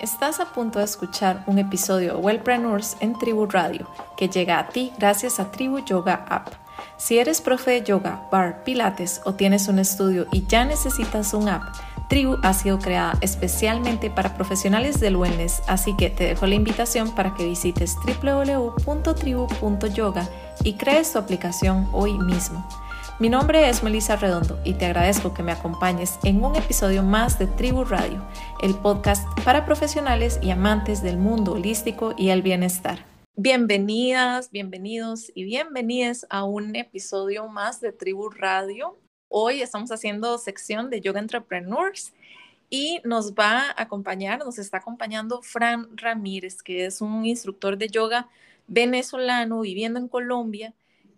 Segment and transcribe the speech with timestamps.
[0.00, 4.68] Estás a punto de escuchar un episodio de Wellpreneurs en Tribu Radio que llega a
[4.68, 6.48] ti gracias a Tribu Yoga App.
[6.96, 11.48] Si eres profe de yoga, bar, pilates o tienes un estudio y ya necesitas un
[11.48, 11.62] app,
[12.08, 17.14] Tribu ha sido creada especialmente para profesionales del wellness, así que te dejo la invitación
[17.14, 20.28] para que visites www.tribu.yoga
[20.64, 22.66] y crees tu aplicación hoy mismo.
[23.20, 27.38] Mi nombre es Melissa Redondo y te agradezco que me acompañes en un episodio más
[27.38, 28.26] de Tribu Radio,
[28.62, 33.04] el podcast para profesionales y amantes del mundo holístico y el bienestar.
[33.36, 38.96] Bienvenidas, bienvenidos y bienvenidas a un episodio más de Tribu Radio.
[39.28, 42.14] Hoy estamos haciendo sección de Yoga Entrepreneurs
[42.70, 47.88] y nos va a acompañar, nos está acompañando Fran Ramírez, que es un instructor de
[47.88, 48.30] yoga
[48.66, 50.72] venezolano viviendo en Colombia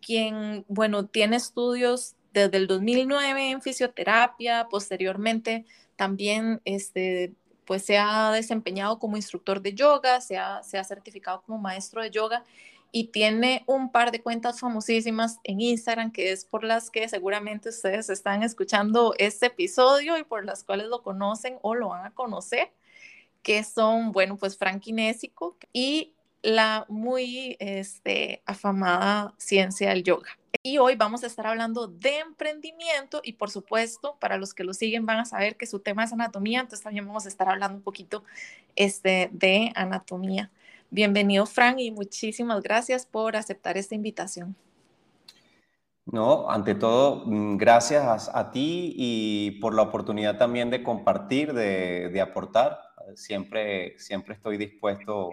[0.04, 5.64] quien, bueno, tiene estudios desde el 2009 en fisioterapia, posteriormente
[5.96, 7.32] también este,
[7.64, 12.02] pues se ha desempeñado como instructor de yoga, se ha, se ha certificado como maestro
[12.02, 12.44] de yoga
[12.90, 17.70] y tiene un par de cuentas famosísimas en Instagram, que es por las que seguramente
[17.70, 22.10] ustedes están escuchando este episodio y por las cuales lo conocen o lo van a
[22.10, 22.70] conocer,
[23.42, 30.30] que son, bueno, pues Frankinésico y la muy este, afamada ciencia del yoga.
[30.64, 34.74] Y hoy vamos a estar hablando de emprendimiento y por supuesto, para los que lo
[34.74, 37.78] siguen van a saber que su tema es anatomía, entonces también vamos a estar hablando
[37.78, 38.24] un poquito
[38.76, 40.50] este, de anatomía.
[40.90, 44.54] Bienvenido, Frank, y muchísimas gracias por aceptar esta invitación.
[46.04, 52.08] No, ante todo, mm, gracias a, ti y por la oportunidad también de compartir, de,
[52.10, 52.80] de aportar.
[53.14, 55.30] Siempre, siempre estoy dispuesto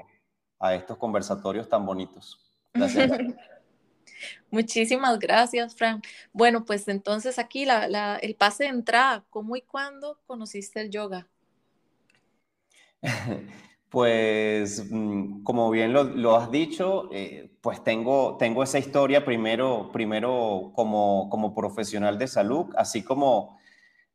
[0.60, 2.40] a estos conversatorios tan bonitos.
[2.74, 3.12] Gracias.
[4.52, 6.02] Muchísimas gracias, Fran.
[6.34, 11.28] Bueno, pues entonces aquí el pase de entrada, ¿cómo y cuándo conociste el yoga?
[13.90, 20.72] Pues, mm, como bien lo, has dicho, eh, pues tengo, tengo esa historia primero, primero
[20.76, 23.58] como, como profesional de salud, así como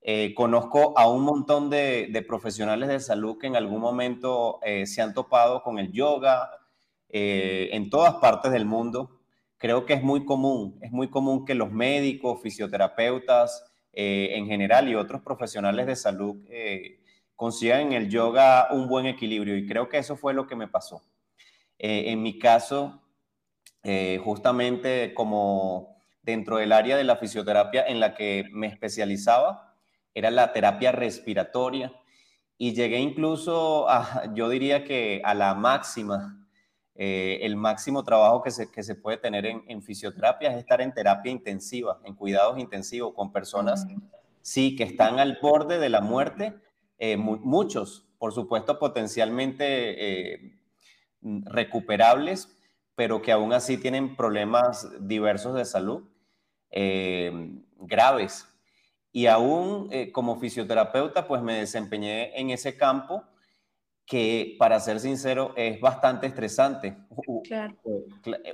[0.07, 5.01] eh, conozco a un montón de, profesionales de salud que en algún momento eh, se
[5.01, 6.51] han topado con el yoga
[7.09, 9.23] eh, en todas partes del mundo.
[9.57, 13.65] Creo que es muy común, es muy común que los médicos, fisioterapeutas
[13.97, 16.37] en general y otros profesionales de salud
[17.37, 20.67] consigan en el yoga un buen equilibrio y creo que eso fue lo que me
[20.67, 21.01] pasó.
[21.79, 23.01] en mi caso,
[24.25, 29.74] justamente como dentro del área de la fisioterapia en la que me especializaba,
[30.15, 31.93] era la terapia respiratoria.
[32.57, 36.47] Y llegué incluso a, yo diría que a la máxima,
[36.95, 40.95] eh, el máximo trabajo que se, que se puede tener en, fisioterapia es estar en
[40.95, 43.87] terapia intensiva, en cuidados intensivos con personas,
[44.41, 46.55] sí, que están al borde de la muerte,
[46.99, 50.59] eh, muchos, por supuesto, potencialmente eh,
[51.21, 52.57] recuperables,
[52.95, 56.05] pero que aún así tienen problemas diversos de salud
[57.79, 58.54] graves
[59.15, 63.23] y aún eh, como fisioterapeuta, pues me desempeñé en ese campo
[64.05, 66.97] que, para ser sincero, es bastante estresante.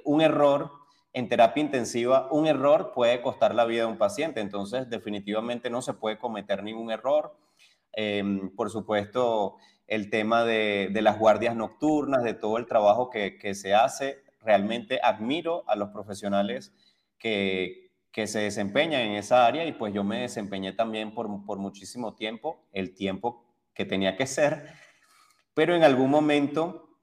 [0.05, 0.71] Un error
[1.15, 5.81] en terapia intensiva, un error puede costar la vida de un paciente, entonces definitivamente no
[5.81, 7.35] se puede cometer ningún error.
[7.95, 9.57] Em, por supuesto,
[9.87, 15.01] el tema de, las guardias nocturnas, de todo el trabajo que, que se hace, realmente
[15.03, 16.75] admiro a los profesionales
[17.19, 17.80] que,
[18.13, 22.67] que se desempeñan en esa área y pues yo me desempeñé también por, muchísimo tiempo,
[22.73, 23.45] el tiempo
[23.75, 24.75] que tenía que ser,
[25.55, 26.99] pero en algún momento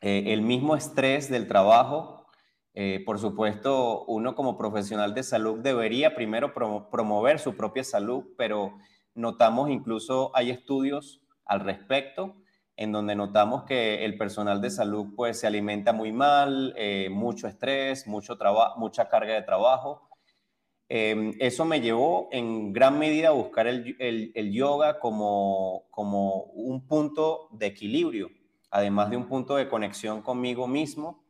[0.00, 2.26] eh, el mismo estrés del trabajo,
[2.74, 8.78] eh, por supuesto, uno como profesional de salud debería primero promover su propia salud, pero
[9.14, 12.36] notamos incluso, hay estudios al respecto,
[12.76, 17.46] en donde notamos que el personal de salud pues se alimenta muy mal, eh, mucho
[17.46, 18.38] estrés, mucho
[18.76, 20.08] mucha carga de trabajo,
[20.94, 27.48] Em, eso me llevó en gran medida a buscar el, yoga como, como un punto
[27.50, 28.28] de equilibrio,
[28.70, 31.24] además de un punto de conexión conmigo mismo,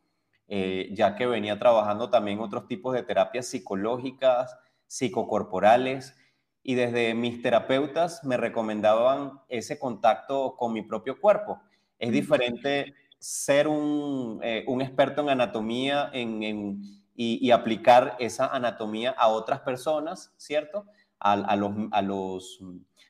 [0.48, 6.16] eh, ya que venía trabajando también otros tipos de terapias psicológicas, psicocorporales,
[6.64, 11.62] y desde mis terapeutas me recomendaban ese contacto con mi propio cuerpo.
[12.00, 19.60] Es diferente ser un, eh, experto en anatomía, en y, aplicar esa anatomía a otras
[19.60, 20.86] personas, ¿cierto?
[21.18, 22.60] A, los, a, los,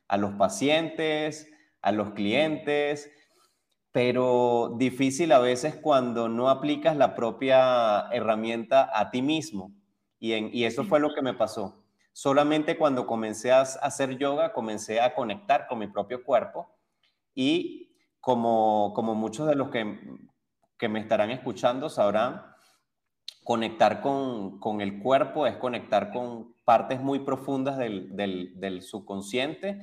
[0.08, 1.50] a los pacientes,
[1.80, 3.10] a los clientes,
[3.92, 9.72] pero difícil a veces cuando no aplicas la propia herramienta a ti mismo.
[10.18, 11.82] Y, y eso fue lo que me pasó.
[12.12, 16.76] Solamente cuando comencé a hacer yoga, comencé a conectar con mi propio cuerpo
[17.34, 19.98] y como, como muchos de los que,
[20.78, 22.51] que me estarán escuchando sabrán,
[23.44, 29.80] conectar con, con, el cuerpo es conectar con partes muy profundas del, del, subconsciente.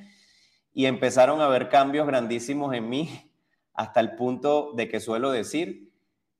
[0.72, 3.08] Y empezaron a haber cambios grandísimos en mí
[3.74, 5.90] hasta el punto de que suelo decir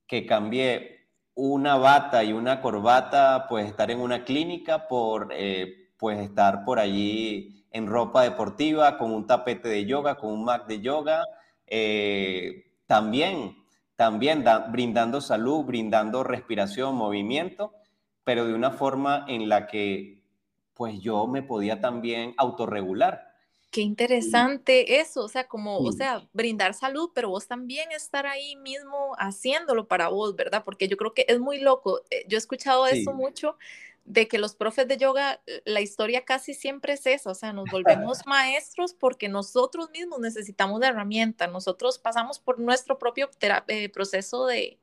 [0.07, 6.19] que cambié una bata y una corbata, pues estar en una clínica por eh, pues
[6.19, 10.81] estar por allí en ropa deportiva, con un tapete de yoga, con un mat de
[10.81, 11.25] yoga,
[11.67, 13.60] eh, también
[14.00, 17.75] también brindando salud, brindando respiración, movimiento,
[18.25, 20.23] pero de una forma en la que
[20.73, 23.35] pues yo me podía también autorregular.
[23.70, 28.56] Qué interesante eso, o sea, como, o sea, brindar salud, pero vos también estar ahí
[28.56, 30.62] mismo haciéndolo para vos, ¿verdad?
[30.64, 32.00] Porque yo creo que es muy loco.
[32.08, 33.58] Eh, yo he escuchado eso mucho
[34.05, 37.52] de que los profes de yoga, eh, la historia casi siempre es esa, o sea,
[37.52, 43.31] nos volvemos maestros porque nosotros mismos necesitamos de herramienta, nosotros pasamos por nuestro propio
[43.69, 44.79] eh, proceso de,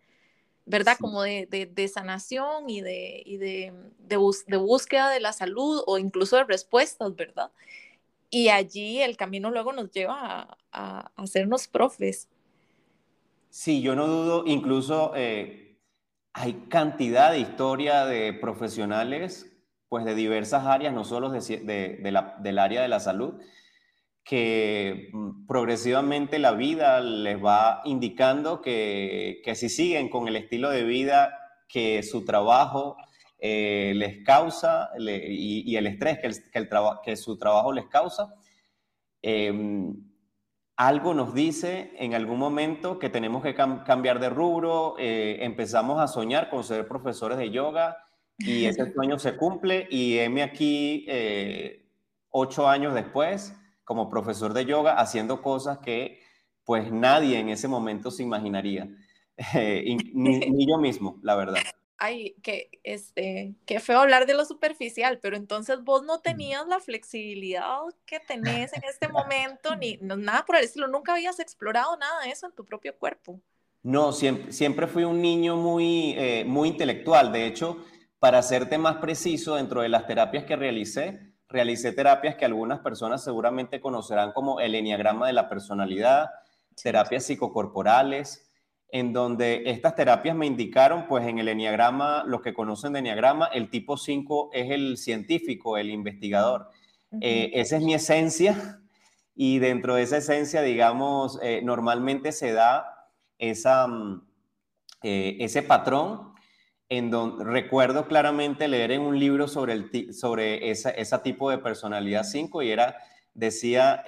[0.66, 0.98] ¿verdad?
[1.00, 6.38] Como de, de, sanación y, de, y de, de, búsqueda de la salud o incluso
[6.38, 7.52] de respuestas, ¿verdad?
[8.30, 12.28] Y allí el camino luego nos lleva a, a, hacernos profes.
[13.50, 15.14] Sí, yo no dudo, incluso...
[15.16, 15.67] Eh,
[16.40, 19.52] hay cantidad de historia de profesionales,
[19.90, 22.00] pues de diversas áreas, no solo de,
[22.40, 23.42] del área de la salud,
[24.24, 30.84] que mm, progresivamente la vida les va indicando que, si siguen con el estilo de
[30.84, 31.34] vida
[31.68, 32.98] que su trabajo
[33.40, 36.20] eh, les causa y, el estrés
[37.04, 38.32] que, su trabajo les causa,
[39.24, 39.52] eh,
[40.78, 46.08] algo nos dice en algún momento que tenemos que cambiar de rubro, eh, empezamos a
[46.08, 47.98] soñar con ser profesores de yoga
[48.38, 51.90] y ese sueño se cumple y heme aquí eh,
[52.30, 56.22] ocho años después como profesor de yoga haciendo cosas que
[56.64, 58.90] pues nadie en ese momento se imaginaría,
[59.54, 61.62] ni yo mismo, la verdad
[61.98, 66.80] ay, que, este, qué feo hablar de lo superficial, pero entonces vos no tenías la
[66.80, 72.24] flexibilidad que tenés en este momento, ni nada por el estilo, nunca habías explorado nada
[72.24, 73.40] de eso en tu propio cuerpo.
[73.84, 77.32] No, siempre, siempre fui un niño muy, eh, muy intelectual.
[77.32, 77.78] De hecho,
[78.20, 83.24] para serte más preciso, dentro de las terapias que realicé, realicé terapias que algunas personas
[83.24, 86.30] seguramente conocerán como el enneagrama de la personalidad,
[86.82, 88.47] terapias psicocorporales,
[88.90, 93.48] en donde estas terapias me indicaron, pues en el enneagrama, los que conocen de enneagrama,
[93.48, 96.70] el tipo 5 es el científico, el investigador.
[97.22, 98.82] Eh, esa es mi esencia
[99.36, 104.26] y dentro de esa esencia, digamos, eh, normalmente se da esa, mm,
[105.04, 106.34] eh, ese patrón
[106.90, 112.24] en donde recuerdo claramente leer en un libro sobre, el, sobre ese tipo de personalidad
[112.24, 112.96] 5 y era,
[113.34, 114.06] decía,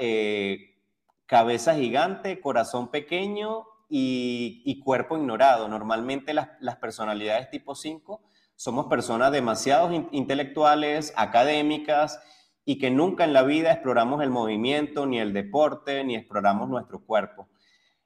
[1.25, 5.67] cabeza gigante, corazón pequeño y, cuerpo ignorado.
[5.67, 8.21] Normalmente las, personalidades tipo 5
[8.55, 12.21] somos personas demasiado intelectuales, académicas
[12.65, 17.03] y que nunca en la vida exploramos el movimiento, ni el deporte, ni exploramos nuestro
[17.03, 17.47] cuerpo.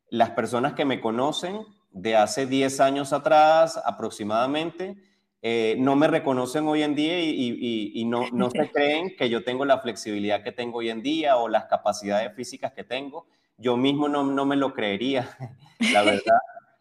[0.10, 4.96] Las personas que me conocen de hace 10 años atrás aproximadamente,
[5.42, 9.66] eh, no me reconocen hoy en día y, no, no se creen que yo tengo
[9.66, 13.28] la flexibilidad que tengo hoy en día o las capacidades físicas que tengo
[13.58, 15.30] yo mismo no, no me lo creería,
[15.94, 16.38] la verdad.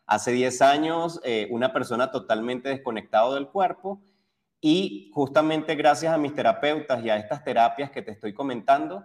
[0.06, 4.02] Hace 10 años, eh, una persona totalmente desconectado del cuerpo
[4.60, 9.04] y justamente gracias a mis terapeutas y a estas terapias que te estoy comentando,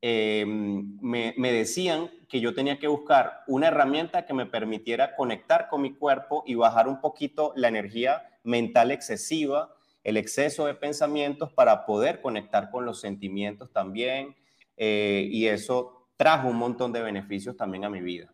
[0.00, 5.82] em, me, decían que yo tenía que buscar una herramienta que me permitiera conectar con
[5.82, 11.86] mi cuerpo y bajar un poquito la energía mental excesiva, el exceso de pensamientos para
[11.86, 14.36] poder conectar con los sentimientos también.
[14.76, 18.32] Eh, y eso trajo un montón de beneficios también a mi vida.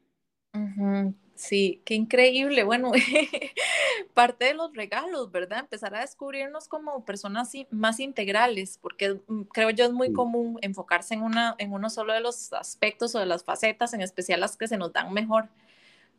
[1.35, 2.63] Sí, qué increíble.
[2.63, 2.93] Bueno,
[4.15, 5.61] parte de los regalos, ¿verdad?
[5.61, 11.15] Empezar a descubrirnos como personas más integrales, porque mm, creo yo es muy común enfocarse
[11.15, 14.57] en, una, en uno solo de los aspectos o de las facetas, en especial las
[14.57, 15.49] que se nos dan mejor.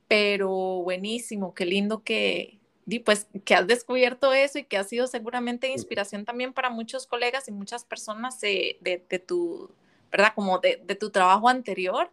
[0.08, 0.50] Pero
[0.84, 2.60] buenísimo, qué lindo que,
[3.06, 7.48] pues, que has descubierto eso y que ha sido seguramente inspiración también para muchos colegas
[7.48, 9.70] y muchas personas de, de tu
[10.14, 10.34] ¿verdad?
[10.36, 12.12] Como de, tu trabajo anterior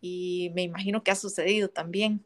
[0.00, 2.24] y me imagino que ha sucedido también.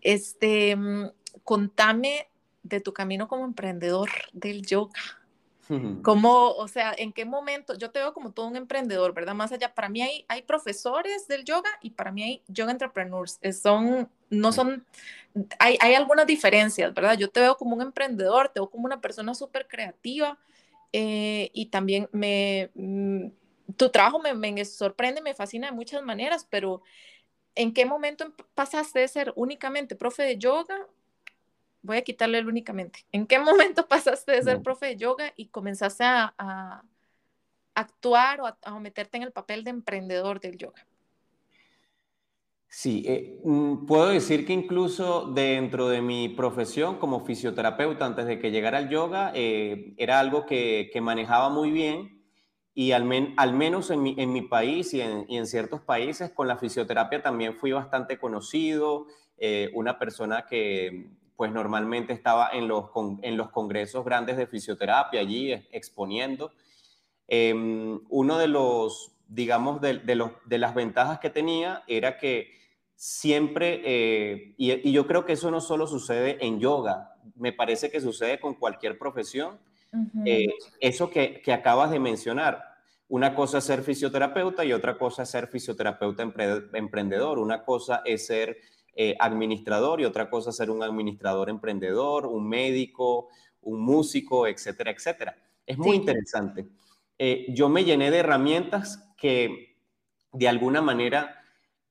[0.00, 1.10] Este, mm,
[1.44, 2.28] contame
[2.64, 5.00] de tu camino como emprendedor del yoga.
[6.02, 7.78] ¿Cómo, o sea, en qué momento?
[7.78, 9.34] Yo te veo como todo un emprendedor, ¿verdad?
[9.34, 13.40] Más allá, para mí hay, hay profesores del yoga y para mí hay yoga entrepreneurs.
[13.58, 14.84] Son, no son,
[15.58, 17.16] hay, hay algunas diferencias, ¿verdad?
[17.16, 20.38] Yo te veo como un emprendedor, te veo como una persona súper creativa
[20.92, 23.28] eh, y también me, mm,
[23.76, 26.82] tu trabajo me, sorprende, me fascina de muchas maneras, pero
[27.54, 30.86] ¿en qué momento pasaste de ser únicamente profe de yoga?
[31.82, 33.06] Voy a quitarle el únicamente.
[33.12, 36.82] ¿En qué momento pasaste de ser profe de yoga y comenzaste a,
[37.74, 40.86] actuar o a, meterte en el papel de emprendedor del yoga?
[42.68, 48.38] Sí, eh, mm, puedo decir que incluso dentro de mi profesión como fisioterapeuta, antes de
[48.38, 52.21] que llegara al yoga, eh, era algo que, manejaba muy bien
[52.74, 57.72] y al, menos en mi, país y en, ciertos países con la fisioterapia también fui
[57.72, 62.90] bastante conocido, eh, una persona que pues normalmente estaba en los,
[63.22, 66.52] en los congresos grandes de fisioterapia allí exponiendo.
[67.26, 72.52] Em, uno de los, digamos, de, los, de las ventajas que tenía era que
[72.94, 78.00] siempre, eh, y, yo creo que eso no solo sucede en yoga, me parece que
[78.00, 79.58] sucede con cualquier profesión.
[80.24, 80.48] Eh,
[80.80, 82.62] eso que, acabas de mencionar,
[83.08, 86.22] una cosa es ser fisioterapeuta y otra cosa es ser fisioterapeuta
[86.72, 88.56] emprendedor, una cosa es ser
[88.94, 93.28] eh, administrador y otra cosa es ser un administrador emprendedor, un médico,
[93.62, 95.36] un músico, etcétera, etcétera.
[95.66, 96.66] Es muy interesante.
[97.48, 99.76] yo me llené de herramientas que
[100.32, 101.42] de alguna manera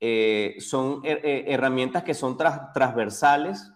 [0.03, 3.71] eh, son eh, herramientas que son transversales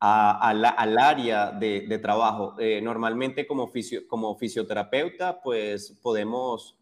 [0.00, 2.56] al área de, trabajo.
[2.58, 3.70] Eh, normalmente como,
[4.08, 6.76] como fisioterapeuta, pues podemos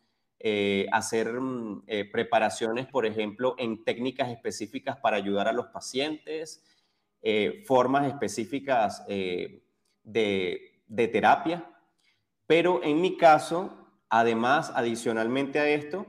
[0.92, 1.82] hacer mm,
[2.12, 6.64] preparaciones, por ejemplo, en técnicas específicas para ayudar a los pacientes,
[7.66, 9.64] formas específicas de,
[10.04, 11.68] de terapia.
[12.46, 16.06] Pero en mi caso, además, adicionalmente a esto,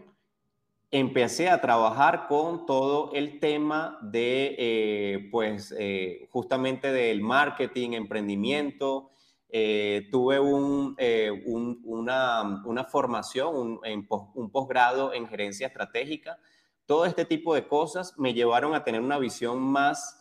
[0.91, 9.11] empecé a trabajar con todo el tema de, eh, pues, eh, justamente del marketing, emprendimiento.
[9.51, 10.95] Eh, tuve un,
[11.83, 13.79] una, una, formación, un,
[14.35, 16.37] un posgrado en gerencia estratégica.
[16.85, 20.15] Todo este tipo de cosas me llevaron a tener una visión más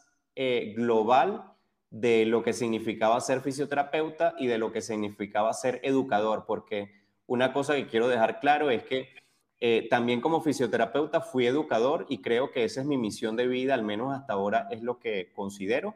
[0.77, 1.53] global
[1.91, 6.93] de lo que significaba ser fisioterapeuta y de lo que significaba ser educador, porque
[7.27, 9.09] una cosa que quiero dejar claro es que
[9.61, 13.75] eh, también como fisioterapeuta fui educador y creo que esa es mi misión de vida,
[13.75, 15.95] al menos hasta ahora es lo que considero.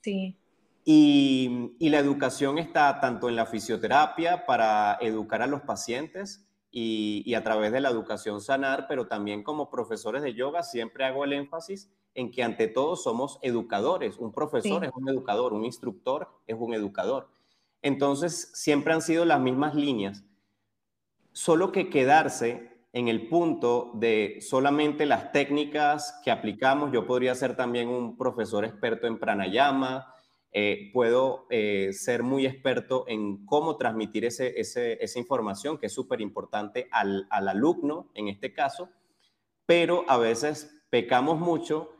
[0.00, 0.36] Sí.
[0.84, 7.42] Y, la educación está tanto en la fisioterapia para educar a los pacientes y, a
[7.42, 11.90] través de la educación sanar, pero también como profesores de yoga siempre hago el énfasis
[12.14, 14.16] en que ante todo somos educadores.
[14.16, 17.30] Un profesor es un educador, un instructor es un educador.
[17.82, 20.24] Entonces siempre han sido las mismas líneas,
[21.32, 26.90] solo que quedarse en el punto de solamente las técnicas que aplicamos.
[26.92, 30.14] Yo podría ser también un profesor experto en pranayama,
[30.50, 36.22] eh, puedo eh, ser muy experto en cómo transmitir ese, esa información, que es súper
[36.22, 38.88] importante al, alumno en este caso,
[39.66, 41.90] pero a veces pecamos mucho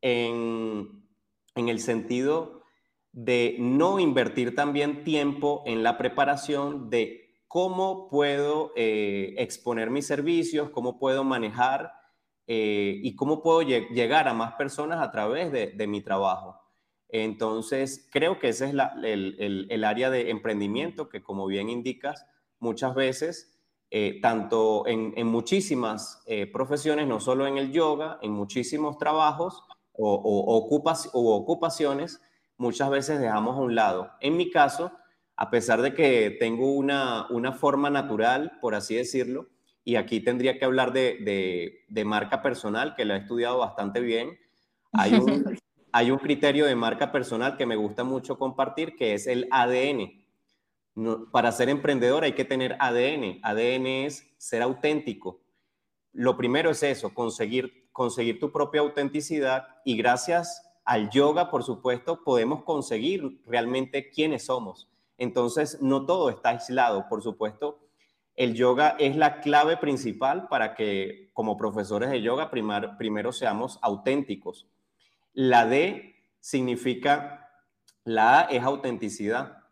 [0.00, 1.06] en,
[1.54, 2.62] en el sentido
[3.12, 10.70] de no invertir también tiempo en la preparación de cómo puedo eh, exponer mis servicios,
[10.70, 11.92] cómo puedo manejar
[12.46, 16.60] eh, y cómo puedo llegar a más personas a través de, mi trabajo.
[17.08, 22.26] Entonces, creo que ese es el, área de emprendimiento que, como bien indicas,
[22.58, 23.58] muchas veces,
[23.90, 29.62] eh, tanto en, muchísimas profesiones, no solo en el yoga, en muchísimos trabajos
[29.92, 32.20] o, o ocupaciones,
[32.56, 34.10] muchas veces dejamos a un lado.
[34.20, 34.92] En mi caso,
[35.36, 39.48] a pesar de que tengo una, forma natural, por así decirlo,
[39.84, 44.38] y aquí tendría que hablar de, marca personal, que la he estudiado bastante bien.
[44.92, 45.58] Hay un,
[45.92, 50.24] hay un, criterio de marca personal que me gusta mucho compartir, que es el ADN.
[51.30, 53.40] para ser emprendedor hay que tener ADN.
[53.42, 55.42] ADN es ser auténtico.
[56.12, 62.24] Lo primero es eso, conseguir, conseguir tu propia autenticidad y gracias al yoga, por supuesto,
[62.24, 64.88] podemos conseguir realmente quiénes somos.
[65.18, 67.08] Entonces, no todo está aislado.
[67.08, 67.80] Por supuesto,
[68.34, 74.68] el yoga es la clave principal para que como profesores de yoga primero seamos auténticos.
[75.32, 77.50] La D significa,
[78.04, 79.64] la A es autenticidad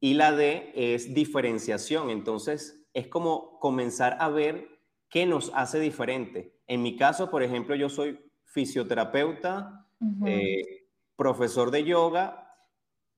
[0.00, 2.10] y la D es diferenciación.
[2.10, 4.68] Entonces, es como comenzar a ver
[5.08, 6.56] qué nos hace diferente.
[6.66, 9.86] En mi caso, por ejemplo, yo soy fisioterapeuta,
[10.26, 10.86] eh,
[11.16, 12.41] profesor de yoga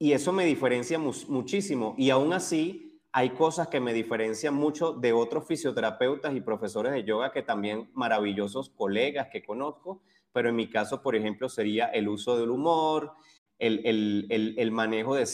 [0.04, 1.94] y eso me diferencia muchísimo.
[1.96, 7.04] Y aún así, hay cosas que me diferencian mucho de otros fisioterapeutas y profesores de
[7.04, 12.06] yoga que también maravillosos colegas que conozco, pero en mi caso, por ejemplo, sería el
[12.08, 13.12] uso del humor,
[13.58, 15.25] el, manejo de,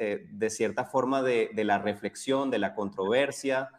[0.00, 3.70] eh, de cierta forma de, de, la reflexión, de la controversia.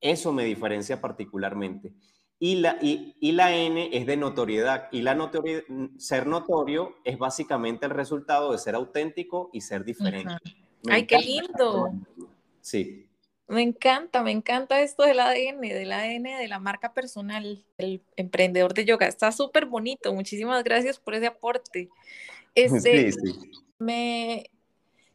[0.00, 1.92] Eso me diferencia particularmente.
[2.40, 4.88] Y la, y, y la N es de notoriedad.
[4.92, 5.64] Y la notoriedad,
[5.98, 10.36] ser notorio es básicamente el resultado de ser auténtico y ser diferente.
[10.88, 11.90] Ay, qué lindo.
[12.60, 13.08] Sí.
[13.48, 18.74] Me encanta, me encanta esto del ADN, del ADN de la marca personal, el emprendedor
[18.74, 19.08] de yoga.
[19.08, 20.12] Está súper bonito.
[20.12, 21.88] Muchísimas gracias por ese aporte.
[22.54, 23.50] Este, sí, sí.
[23.78, 24.50] Me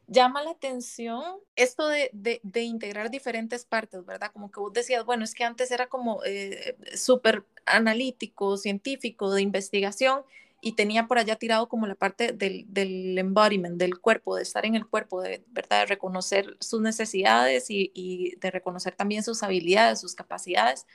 [0.06, 1.22] llama la atención
[1.56, 4.30] esto de, de, integrar diferentes partes, ¿verdad?
[4.32, 9.42] Como que vos decías, bueno, es que antes era como eh, súper analítico, científico, de
[9.42, 10.22] investigación,
[10.60, 14.64] y tenía por allá tirado como la parte del, del, embodiment, del cuerpo, de estar
[14.64, 15.80] en el cuerpo, de, ¿verdad?
[15.80, 20.86] de reconocer sus necesidades y, y de reconocer también sus habilidades, sus capacidades.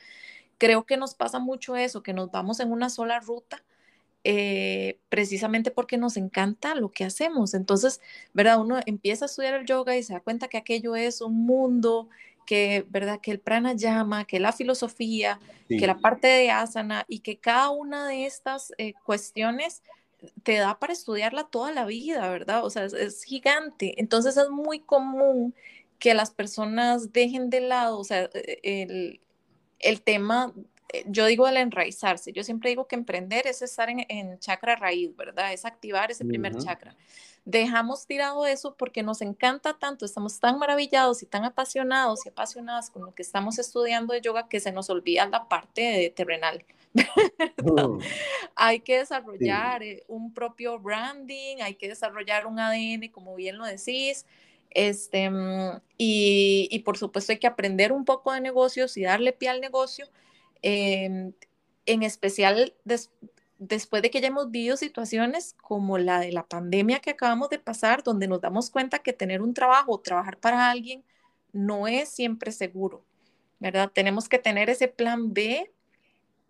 [0.57, 3.63] Creo que nos pasa mucho eso, que nos vamos en una sola ruta
[4.31, 7.55] eh, precisamente porque nos encanta lo que hacemos.
[7.55, 7.99] Entonces,
[8.31, 8.61] ¿verdad?
[8.61, 12.09] Uno empieza a estudiar el yoga y se da cuenta que aquello es un mundo,
[12.45, 13.19] que, ¿verdad?
[13.21, 18.07] Que el pranayama, que la filosofía, que la parte de asana y que cada una
[18.07, 19.81] de estas eh, cuestiones
[20.43, 22.63] te da para estudiarla toda la vida, ¿verdad?
[22.63, 23.95] O sea, es, gigante.
[23.97, 25.55] Entonces es muy común
[25.97, 29.21] que las personas dejen de lado, o sea, e, el,
[29.79, 30.53] el tema
[31.05, 35.53] yo digo el enraizarse, yo siempre digo que emprender es estar en, chakra raíz, ¿verdad?
[35.53, 36.95] Es activar ese primer chakra.
[37.45, 42.89] Dejamos tirado eso porque nos encanta tanto, estamos tan maravillados y tan apasionados y apasionadas
[42.89, 46.63] con lo que estamos estudiando de yoga que se nos olvida la parte terrenal.
[47.61, 47.99] Mm.
[48.55, 53.65] hay que desarrollar eh, un propio branding, hay que desarrollar un ADN, como bien lo
[53.65, 54.25] decís,
[54.71, 59.33] este, mm, y, y, por supuesto hay que aprender un poco de negocios y darle
[59.33, 60.07] pie al negocio,
[60.61, 61.33] Em,
[61.85, 62.75] en especial
[63.57, 67.59] después de que ya hemos vivido situaciones como la de la pandemia que acabamos de
[67.59, 71.03] pasar, donde nos damos cuenta que tener un trabajo o trabajar para alguien
[71.51, 73.03] no es siempre seguro,
[73.59, 73.91] ¿verdad?
[73.93, 75.71] Tenemos que tener ese plan B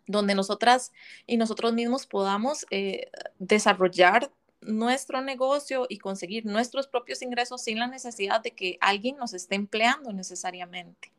[0.07, 0.91] donde nosotras
[1.27, 7.87] y nosotros mismos podamos eh, desarrollar nuestro negocio y conseguir nuestros propios ingresos sin la
[7.87, 11.13] necesidad de que alguien nos esté empleando necesariamente.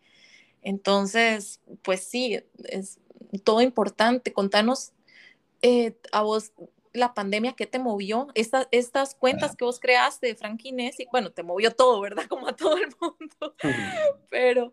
[0.62, 2.98] Entonces, pues sí, es
[3.44, 4.32] todo importante.
[4.32, 4.92] Contanos
[5.62, 6.52] eh, a vos
[6.92, 8.28] la pandemia, ¿qué te movió?
[8.34, 10.74] estas cuentas que vos creaste de Frank y
[11.10, 12.24] bueno, te movió todo, ¿verdad?
[12.28, 13.54] Como a todo el mundo.
[14.30, 14.72] Pero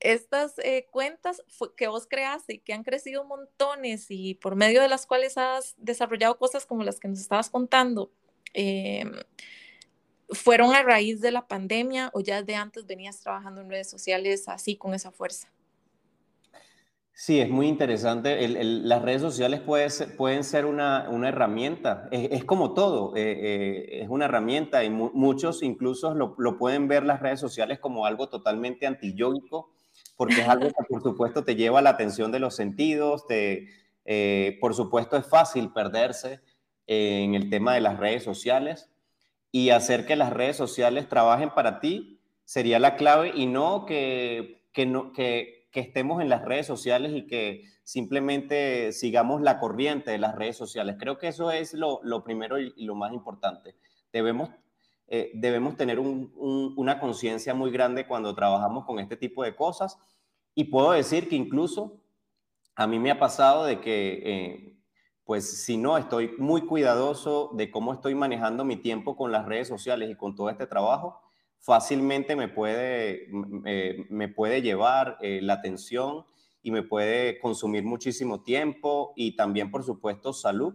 [0.00, 1.42] estas eh, cuentas
[1.76, 5.74] que vos creaste y que han crecido montones y por medio de las cuales has
[5.78, 8.10] desarrollado cosas como las que nos estabas contando,
[8.54, 9.04] eh,
[10.34, 14.48] ¿Fueron a raíz de la pandemia o ya de antes venías trabajando en redes sociales
[14.48, 15.48] así con esa fuerza?
[17.14, 18.48] Sí, es muy interesante.
[18.48, 22.08] las redes sociales pueden ser una, herramienta.
[22.10, 27.20] Es, como todo, eh, eh, es una herramienta y muchos incluso lo, pueden ver las
[27.20, 29.72] redes sociales como algo totalmente antiyógico,
[30.16, 33.68] porque es algo que por supuesto te lleva a la atención de los sentidos, te,
[34.04, 36.40] eh, por supuesto es fácil perderse
[36.86, 38.91] en el tema de las redes sociales
[39.52, 44.66] y hacer que las redes sociales trabajen para ti sería la clave y no que,
[44.72, 50.18] que, no, que, estemos en las redes sociales y que simplemente sigamos la corriente de
[50.18, 50.96] las redes sociales.
[50.98, 53.76] Creo que eso es lo, lo primero y, lo más importante.
[54.12, 54.50] Debemos,
[55.08, 56.32] eh, debemos tener un,
[56.76, 59.98] una conciencia muy grande cuando trabajamos con este tipo de cosas
[60.54, 62.02] y puedo decir que incluso
[62.74, 64.76] a mí me ha pasado de que eh,
[65.32, 69.66] pues si no, estoy muy cuidadoso de cómo estoy manejando mi tiempo con las redes
[69.66, 71.22] sociales y con todo este trabajo,
[71.58, 73.30] fácilmente me puede,
[73.64, 76.26] eh, me puede llevar eh, la atención
[76.62, 80.74] y me puede consumir muchísimo tiempo y también, por supuesto, salud.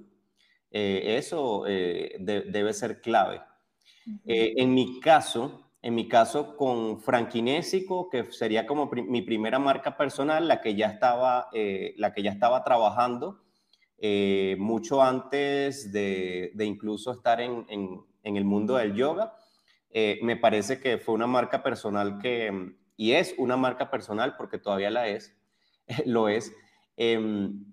[0.72, 3.44] Eh, eso debe ser clave.
[4.26, 10.48] en mi caso, en mi caso con Franquinésico, que sería como mi primera marca personal,
[10.48, 13.44] la que ya estaba, la que ya estaba trabajando,
[14.00, 17.66] eh, mucho antes de, incluso estar en,
[18.24, 19.34] el mundo del yoga.
[19.90, 24.60] Eh, me parece que fue una marca personal que, y es una marca personal porque
[24.60, 25.36] todavía la es,
[26.06, 26.54] lo es,
[26.96, 27.66] em,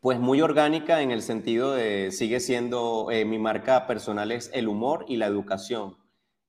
[0.00, 4.68] pues muy orgánica en el sentido de, sigue siendo, eh, mi marca personal es el
[4.68, 5.96] humor y la educación.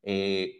[0.03, 0.59] E,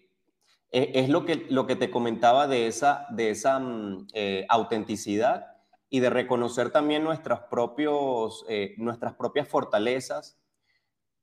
[0.72, 4.08] es lo que, lo que te comentaba de esa, de esa mm,
[4.50, 5.53] autenticidad
[5.94, 10.40] y de reconocer también nuestras, propios, eh, nuestras propias fortalezas,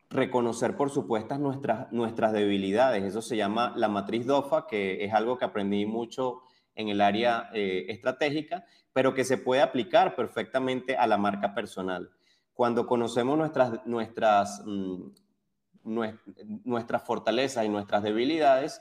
[0.08, 3.02] reconocer, por supuesto, nuestras, nuestras debilidades.
[3.02, 6.42] Eso se llama la matriz DOFA, que es algo que aprendí mucho
[6.76, 12.08] en el área eh, estratégica, pero que se puede aplicar perfectamente a la marca personal.
[12.54, 15.08] Cuando conocemos nuestras, nuestras, mm,
[15.82, 18.80] nuestras fortalezas y nuestras debilidades,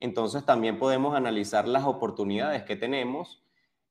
[0.00, 3.45] entonces también podemos analizar las oportunidades que tenemos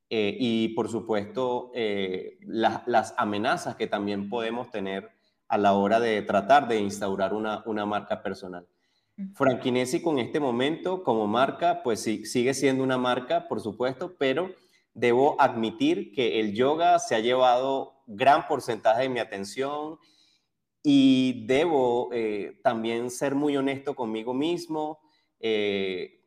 [0.09, 5.09] eh, y por supuesto eh, las amenazas que también podemos tener
[5.47, 8.67] a la hora de tratar de instaurar una, una marca personal.
[9.33, 14.51] Frankinesico en este momento como marca, pues sí, sigue siendo una marca, por supuesto, pero
[14.93, 19.97] debo admitir que el yoga se ha llevado gran porcentaje de mi atención
[20.83, 24.99] y debo eh, también ser muy honesto conmigo mismo
[25.39, 26.24] eh,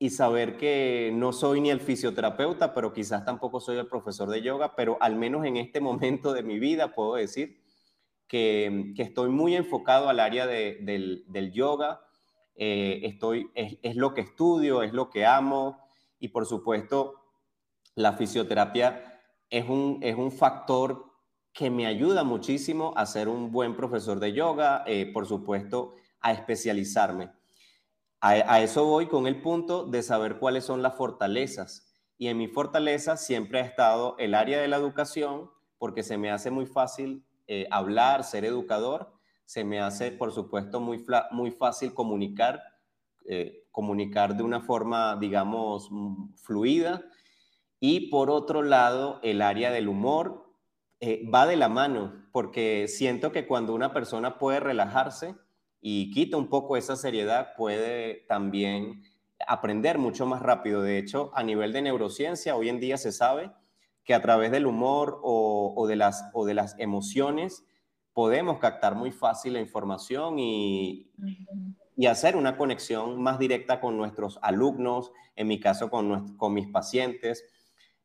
[0.00, 4.42] y saber que no soy ni el fisioterapeuta, pero quizás tampoco soy el profesor de
[4.42, 7.60] yoga, pero al menos en este momento de mi vida puedo decir
[8.26, 12.00] que, estoy muy enfocado al área del, del yoga
[12.62, 15.78] eh, estoy, es, lo que estudio, es lo que amo
[16.18, 17.14] y por supuesto
[17.94, 21.06] la fisioterapia es un, es un factor
[21.54, 26.32] que me ayuda muchísimo a ser un buen profesor de yoga, eh, por supuesto, a
[26.32, 27.30] especializarme.
[28.22, 31.90] A, eso voy con el punto de saber cuáles son las fortalezas.
[32.18, 36.30] Y en mi fortaleza siempre ha estado el área de la educación, porque se me
[36.30, 39.14] hace muy fácil eh, hablar, ser educador,
[39.46, 42.62] se me hace, por supuesto, muy, muy fácil comunicar,
[43.24, 45.88] eh, comunicar de una forma, digamos,
[46.36, 47.02] fluida.
[47.80, 50.52] Y por otro lado, el área del humor
[51.00, 55.34] eh, va de la mano, porque siento que cuando una persona puede relajarse
[55.80, 59.02] y quita un poco esa seriedad, puede también
[59.46, 60.82] aprender mucho más rápido.
[60.82, 63.50] De hecho, a nivel de neurociencia, hoy en día se sabe
[64.04, 67.64] que a través del humor o, de, las, o de las emociones,
[68.12, 71.10] podemos captar muy fácil la información y,
[71.96, 76.66] y hacer una conexión más directa con nuestros alumnos, en mi caso con, con mis
[76.66, 77.44] pacientes.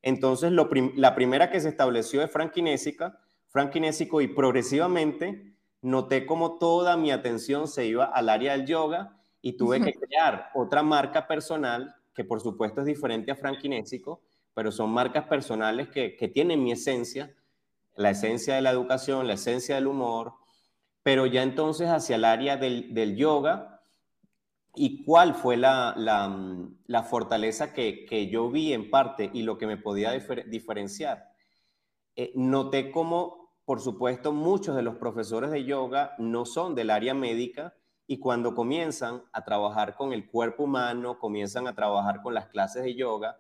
[0.02, 5.55] Entonces, la primera que se estableció es franquinésica, franquinésico y progresivamente
[5.86, 10.50] noté como toda mi atención se iba al área del yoga y tuve que crear
[10.54, 14.22] otra marca personal que por supuesto es diferente a franquinésico,
[14.54, 17.36] pero son marcas personales que, que tienen mi esencia
[17.96, 20.34] la esencia de la educación, la esencia del humor,
[21.04, 23.82] pero ya entonces hacia el área del, yoga
[24.76, 29.68] y cuál fue la, la, fortaleza que, que, yo vi en parte y lo que
[29.68, 31.32] me podía diferenciar.
[32.16, 37.14] Eh, noté como, por supuesto, muchos de los profesores de yoga no son del área
[37.14, 37.74] médica
[38.08, 42.84] y cuando comienzan a trabajar con el cuerpo humano, comienzan a trabajar con las clases
[42.84, 43.38] de yoga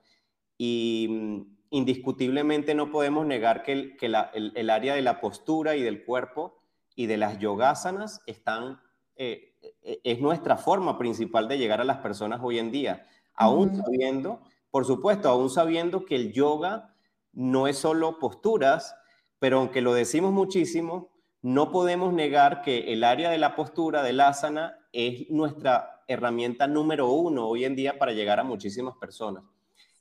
[0.57, 6.57] y indiscutiblemente no podemos negar que, el, área de la postura y del cuerpo
[6.95, 8.79] y de las yogásanas están,
[9.17, 13.75] eh, eh, es nuestra forma principal de llegar a las personas hoy en día, aún
[13.75, 16.95] sabiendo, por supuesto, aún sabiendo que el yoga
[17.33, 18.95] no es solo posturas,
[19.39, 21.09] pero aunque lo decimos muchísimo,
[21.41, 27.09] no podemos negar que el área de la postura, del asana, es nuestra herramienta número
[27.09, 29.43] uno hoy en día para llegar a muchísimas personas.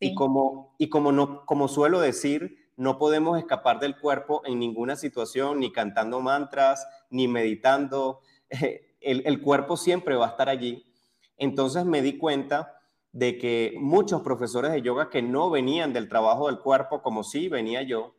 [0.01, 4.97] Y, como, y como, no, como suelo decir, no podemos escapar del cuerpo en ninguna
[4.97, 8.21] situación, ni cantando mantras, ni meditando.
[9.01, 10.83] El, el, cuerpo siempre va a estar allí.
[11.37, 12.81] Entonces me di cuenta
[13.13, 17.51] de que muchos profesores de yoga que no venían del trabajo del cuerpo, como sí
[17.51, 18.15] venía yo,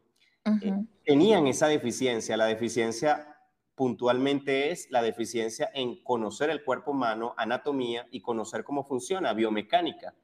[0.46, 2.38] eh, tenían esa deficiencia.
[2.38, 3.36] La deficiencia
[3.76, 10.16] puntualmente es la deficiencia en conocer el cuerpo humano, anatomía y conocer cómo funciona, biomecánica.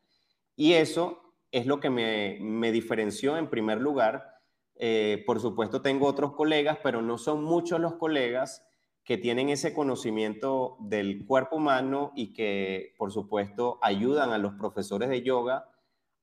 [0.55, 4.39] Y eso es lo que me, diferenció en primer lugar.
[4.75, 8.65] Eh, por supuesto, tengo otros colegas, pero no son muchos los colegas
[9.03, 15.09] que tienen ese conocimiento del cuerpo humano y que, por supuesto, ayudan a los profesores
[15.09, 15.67] de yoga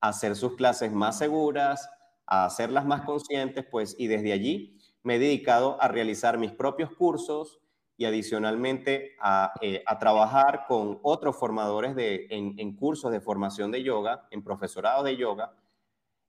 [0.01, 1.89] a hacer sus clases más seguras,
[2.29, 6.91] a hacerlas más conscientes, pues, y desde allí me he dedicado a realizar mis propios
[6.91, 7.59] cursos,
[7.99, 9.17] y adicionalmente
[9.59, 15.03] eh, a, trabajar con otros formadores de, en, cursos de formación de yoga, en profesorado
[15.03, 15.53] de yoga.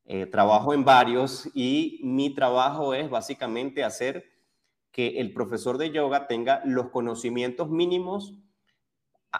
[0.05, 4.25] Eh, trabajo en varios y mi trabajo es básicamente hacer
[4.91, 8.35] que el profesor de yoga tenga los conocimientos mínimos,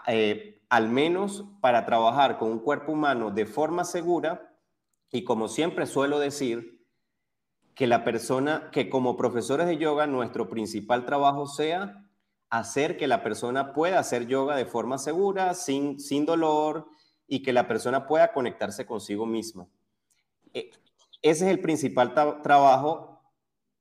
[0.07, 4.50] eh, al menos para trabajar con un cuerpo humano de forma segura
[5.11, 6.81] y como siempre suelo decir,
[7.81, 12.07] que la persona, que como profesores de yoga nuestro principal trabajo sea
[12.51, 16.89] hacer que la persona pueda hacer yoga de forma segura, sin, sin dolor
[17.27, 19.67] y que la persona pueda conectarse consigo misma.
[20.53, 20.73] E,
[21.23, 23.23] ese es el principal trabajo,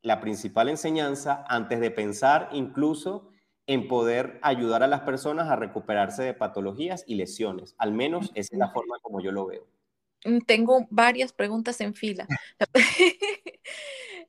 [0.01, 3.31] la principal enseñanza antes de pensar incluso
[3.67, 7.75] en poder ayudar a las personas a recuperarse de patologías y lesiones.
[7.77, 9.67] Al menos esa es la forma como yo lo veo.
[10.25, 12.27] Mm, tengo varias preguntas en fila.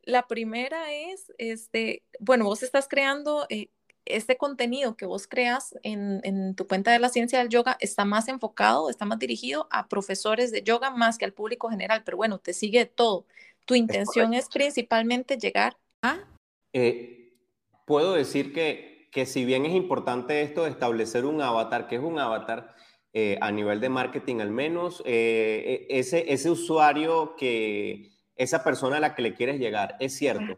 [0.03, 3.70] la primera es, este, bueno, vos estás creando eh,
[4.05, 8.29] este contenido que vos creas en, tu cuenta de la ciencia del yoga está más
[8.29, 12.38] enfocado, está más dirigido a profesores de yoga más que al público general, pero bueno,
[12.38, 13.26] te sigue todo.
[13.66, 16.24] Tu intención es, principalmente llegar a...
[16.72, 17.35] Eh,
[17.85, 22.03] puedo decir que, que si bien es importante esto de establecer un avatar, que es
[22.03, 22.74] un avatar,
[23.12, 28.99] eh, a nivel de marketing al menos, eh, e, ese, ese usuario que, esa persona
[28.99, 30.57] a la que le quieres llegar, es cierto.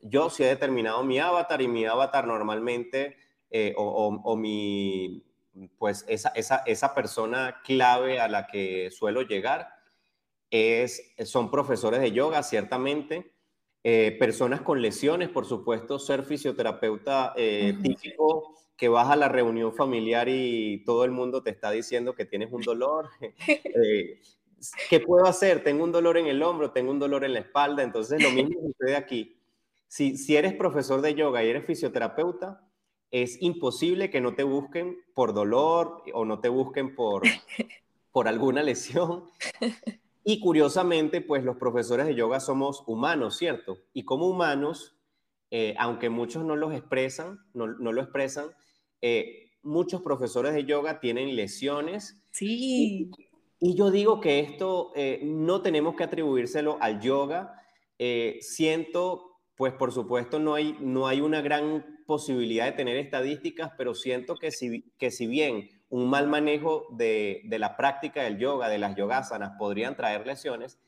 [0.00, 3.16] Yo sí he determinado mi avatar y mi avatar normalmente,
[3.50, 5.24] eh, o, mi,
[5.78, 9.68] pues esa, esa, esa, persona clave a la que suelo llegar,
[10.50, 13.32] es, son profesores de yoga, ciertamente.
[14.18, 20.84] personas con lesiones, por supuesto, ser fisioterapeuta típico que vas a la reunión familiar y
[20.84, 23.10] todo el mundo te está diciendo que tienes un dolor.
[23.50, 24.20] Eh,
[24.90, 25.62] ¿Qué puedo hacer?
[25.62, 27.82] Tengo un dolor en el hombro, tengo un dolor en la espalda.
[27.82, 29.40] Entonces, lo mismo sucede aquí.
[29.86, 32.68] Si, si eres profesor de yoga y eres fisioterapeuta,
[33.10, 37.22] es imposible que no te busquen por dolor o no te busquen por,
[38.12, 39.24] por alguna lesión.
[40.24, 43.78] Y curiosamente, pues los profesores de yoga somos humanos, ¿cierto?
[43.92, 44.96] Y como humanos,
[45.50, 48.50] eh, aunque muchos no los expresan, no, no lo expresan,
[49.02, 52.22] eh, muchos profesores de yoga tienen lesiones.
[52.30, 53.10] Sí.
[53.60, 57.60] Y, yo digo que esto eh, no tenemos que atribuírselo al yoga.
[57.98, 63.72] Eh, siento, pues por supuesto no hay, no hay una gran posibilidad de tener estadísticas,
[63.76, 68.38] pero siento que si, que si bien un mal manejo de, de la práctica del
[68.38, 70.78] yoga, de las yogasanas, podrían traer lesiones,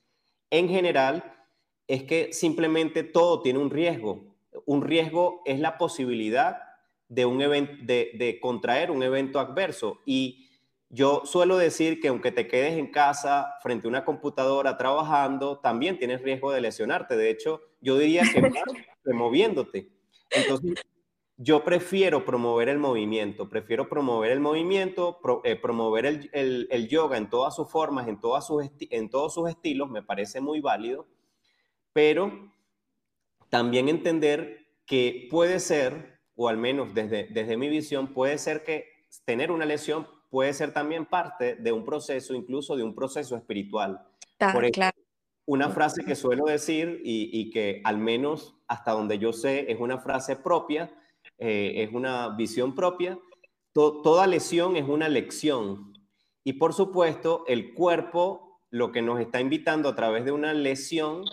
[0.50, 1.24] en general
[1.88, 4.36] es que simplemente todo tiene un riesgo.
[4.64, 6.69] Un riesgo es la posibilidad
[7.10, 10.00] de, un evento, de, contraer un evento adverso.
[10.06, 10.48] Y
[10.88, 15.98] yo suelo decir que aunque te quedes en casa frente a una computadora trabajando, también
[15.98, 17.16] tienes riesgo de lesionarte.
[17.16, 18.52] De hecho, yo diría que más
[19.04, 19.90] moviéndote.
[20.30, 20.74] Entonces,
[21.36, 27.56] yo prefiero promover el movimiento, prefiero promover el movimiento, eh, promover el, yoga en todas
[27.56, 31.08] sus formas, en, todas sus en todos sus estilos, me parece muy válido,
[31.92, 32.52] pero
[33.48, 36.09] también entender que puede ser
[36.42, 38.86] o al menos desde, desde mi visión, puede ser que
[39.26, 44.00] tener una lesión puede ser también parte de un proceso, incluso de un proceso espiritual.
[44.38, 44.96] Por claro.
[45.44, 49.98] Una frase que suelo decir y, que al menos hasta donde yo sé es una
[49.98, 50.90] frase propia,
[51.36, 53.18] eh, es una visión propia,
[53.74, 55.92] toda lesión es una lección.
[56.42, 61.24] Y por supuesto, el cuerpo lo que nos está invitando a través de una lesión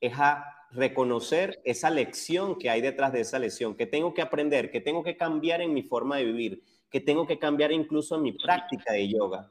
[0.00, 4.70] es a reconocer esa lección que hay detrás de esa lesión, que tengo que aprender,
[4.70, 8.22] que tengo que cambiar en mi forma de vivir, que tengo que cambiar incluso en
[8.22, 9.50] mi práctica de yoga.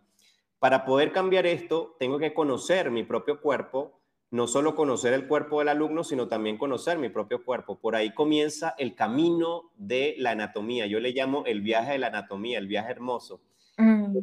[0.60, 4.00] Para poder cambiar esto, tengo que conocer mi propio cuerpo,
[4.32, 7.80] no solo conocer el cuerpo del alumno, sino también conocer mi propio cuerpo.
[7.80, 10.86] Por ahí comienza el camino de la anatomía.
[10.86, 13.42] Yo le llamo el viaje de la anatomía, el viaje hermoso.
[13.78, 14.20] Mm.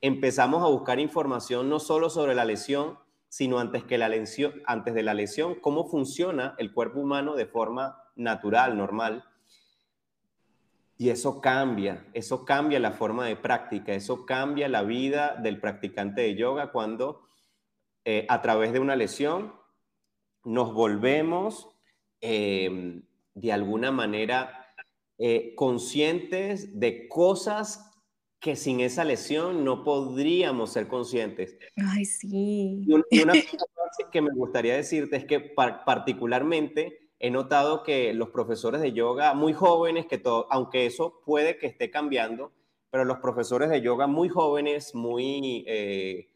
[0.00, 4.94] Empezamos a buscar información no solo sobre la lesión, sino antes, que la lesión, antes
[4.94, 9.24] de la lesión, cómo funciona el cuerpo humano de forma natural, normal.
[10.96, 16.22] Y eso cambia, eso cambia la forma de práctica, eso cambia la vida del practicante
[16.22, 17.28] de yoga cuando
[18.04, 19.52] eh, a través de una lesión
[20.44, 21.68] nos volvemos
[22.20, 23.02] em,
[23.34, 24.66] de alguna manera
[25.18, 27.87] eh, conscientes de cosas
[28.40, 31.58] que sin esa lesión no podríamos ser conscientes.
[31.76, 32.84] Ay, sí.
[32.86, 33.32] Y una,
[33.74, 39.34] cosa que me gustaría decirte es que particularmente he notado que los profesores de yoga
[39.34, 42.52] muy jóvenes, que todo, aunque eso puede que esté cambiando,
[42.90, 46.28] pero los profesores de yoga muy jóvenes, muy, eh,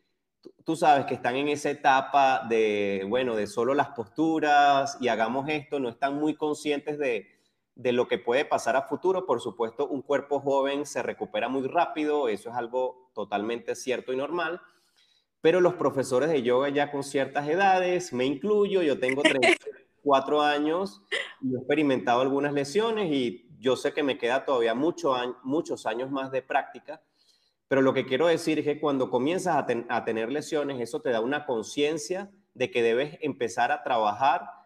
[0.65, 5.49] tú sabes que están en esa etapa de, bueno, de solo las posturas y hagamos
[5.49, 7.29] esto, no están muy conscientes de,
[7.75, 9.27] de lo que puede pasar a futuro.
[9.27, 14.17] Por supuesto, un cuerpo joven se recupera muy rápido, eso es algo totalmente cierto y
[14.17, 14.61] normal,
[15.41, 19.23] pero los profesores de yoga ya con ciertas edades, me incluyo, yo tengo
[20.03, 21.03] 34 años
[21.41, 26.11] y he experimentado algunas lesiones y yo sé que me queda todavía mucho, muchos años
[26.11, 27.03] más de práctica,
[27.69, 31.11] pero lo que quiero decir es que cuando comienzas a, a tener lesiones, eso te
[31.11, 34.62] da una conciencia de que debes empezar a trabajar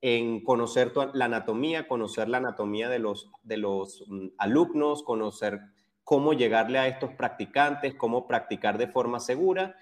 [0.00, 5.60] en conocer la anatomía, conocer la anatomía de los, de los mm, alumnos, conocer
[6.04, 9.76] cómo llegarle a estos practicantes, cómo practicar de forma segura.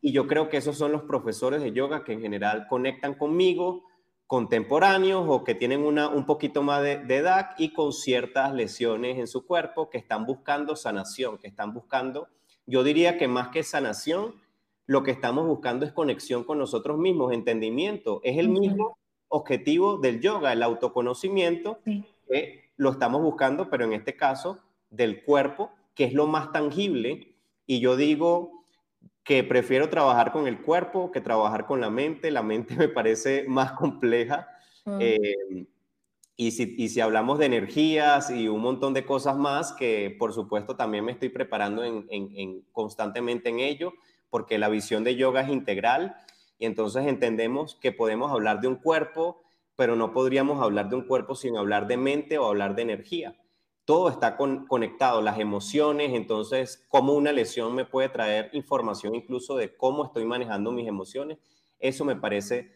[0.00, 3.84] Y yo creo que esos son los profesores de yoga que en general conectan conmigo,
[4.26, 9.18] contemporáneos o que tienen una, un poquito más de, de edad y con ciertas lesiones
[9.18, 12.28] en su cuerpo que están buscando sanación, que están buscando,
[12.66, 14.34] yo diría que más que sanación,
[14.86, 18.20] lo que estamos buscando es conexión con nosotros mismos, entendimiento.
[18.22, 21.78] Es el mismo objetivo del yoga, el autoconocimiento,
[22.28, 24.58] que lo estamos buscando, pero en este caso
[24.90, 27.34] del cuerpo, que es lo más tangible.
[27.66, 28.64] Y yo digo
[29.24, 32.30] que prefiero trabajar con el cuerpo que trabajar con la mente.
[32.30, 34.48] La mente me parece más compleja.
[34.84, 34.98] Mm.
[35.00, 35.66] Eh,
[36.36, 40.32] y, si, y si, hablamos de energías y un montón de cosas más, que por
[40.32, 43.92] supuesto también me estoy preparando en, en, constantemente en ello,
[44.30, 46.16] porque la visión de yoga es integral
[46.58, 49.42] y entonces entendemos que podemos hablar de un cuerpo,
[49.76, 53.36] pero no podríamos hablar de un cuerpo sin hablar de mente o hablar de energía.
[53.84, 59.76] Todo está conectado, las emociones, entonces cómo una lesión me puede traer información incluso de
[59.76, 61.38] cómo estoy manejando mis emociones.
[61.78, 62.70] Eso me parece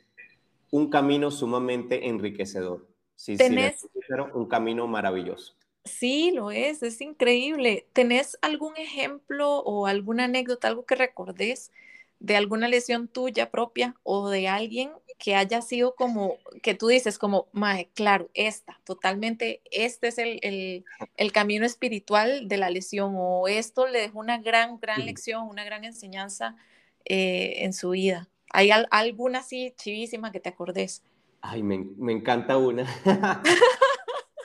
[0.70, 2.86] un camino sumamente enriquecedor.
[3.14, 3.80] Sí, ¿Tenés...
[3.80, 3.88] sí,
[4.34, 5.54] un camino maravilloso.
[5.84, 7.86] Sí, lo es, es increíble.
[7.94, 11.72] ¿Tenés algún ejemplo o alguna anécdota, algo que recordes
[12.20, 17.18] de alguna lesión tuya propia o de alguien que haya sido como, que tú dices
[17.18, 20.84] como, Mae, claro, esta, totalmente, este es el,
[21.32, 25.84] camino espiritual de la lesión o esto le dejó una gran, gran lección, una gran
[25.84, 26.56] enseñanza
[27.04, 28.28] eh, en su vida.
[28.50, 31.02] ¿Hay alguna así chivísima que te acordes?
[31.40, 32.86] Ay, me, encanta una.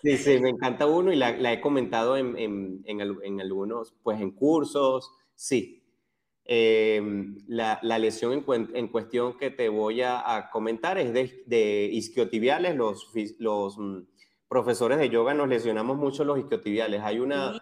[0.04, 2.36] sí, sí, me encanta uno y la, he comentado en,
[2.86, 5.83] en, algunos, pues en cursos, sí,
[6.46, 12.76] Em, la, lesión en, cuestión que te voy a, comentar es de, isquiotibiales.
[12.76, 14.00] Los, los mm,
[14.50, 17.02] profesores de yoga nos lesionamos mucho los isquiotibiales.
[17.02, 17.62] Hay una,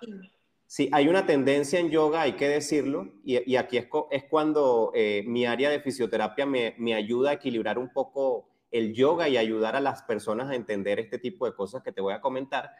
[0.65, 0.89] sí.
[0.91, 5.45] hay una tendencia en yoga, hay que decirlo, y, aquí es, es cuando eh, mi
[5.45, 9.81] área de fisioterapia me, me, ayuda a equilibrar un poco el yoga y ayudar a
[9.81, 12.71] las personas a entender este tipo de cosas que te voy a comentar.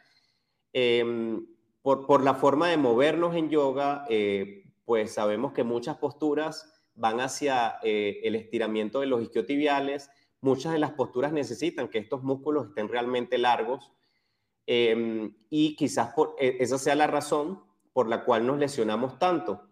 [0.72, 1.46] Em,
[1.80, 4.61] por, por, la forma de movernos en yoga, eh,
[4.92, 10.10] pues sabemos que muchas posturas van hacia eh, el estiramiento de los isquiotibiales,
[10.42, 13.90] muchas de las posturas necesitan que estos músculos estén realmente largos
[14.66, 17.62] em, y quizás por, e, esa sea la razón
[17.94, 19.62] por la cual nos lesionamos tanto.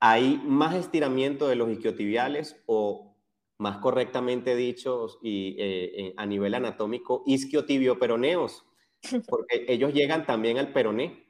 [0.00, 3.18] Hay más estiramiento de los isquiotibiales o
[3.58, 8.64] más correctamente dicho y eh, a nivel anatómico, isquiotibioperoneos,
[9.28, 11.27] porque ellos llegan también al peroné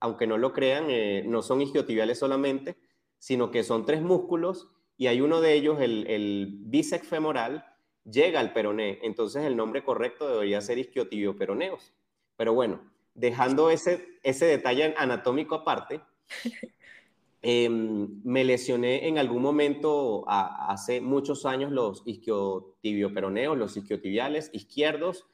[0.00, 2.76] aunque no lo crean, eh, no son isquiotibiales solamente,
[3.18, 7.64] sino que son tres músculos y hay uno de ellos, el, el bíceps femoral,
[8.04, 8.98] llega al peroné.
[9.02, 11.92] Entonces el nombre correcto debería ser isquiotibio-peroneos.
[12.36, 12.80] Pero bueno,
[13.14, 16.00] dejando ese, ese detalle anatómico aparte,
[17.42, 25.26] em, me lesioné en algún momento hace muchos años los isquiotibio-peroneos, los isquiotibiales izquierdos.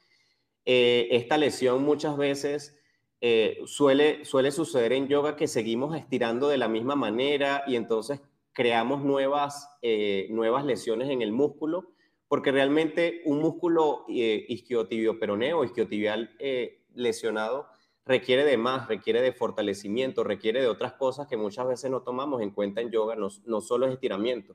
[0.65, 2.79] Eh, esta lesión muchas veces
[3.27, 8.21] eh, suele, suele suceder en yoga que seguimos estirando de la misma manera y entonces
[8.53, 11.95] creamos nuevas, eh, nuevas lesiones en el músculo,
[12.29, 17.67] porque realmente un músculo eh, isquiotibio-peroneo isquiotibial eh, lesionado
[18.05, 22.43] requiere de más, requiere de fortalecimiento, requiere de otras cosas que muchas veces no tomamos
[22.43, 24.55] en cuenta en yoga, no, no solo es estiramiento.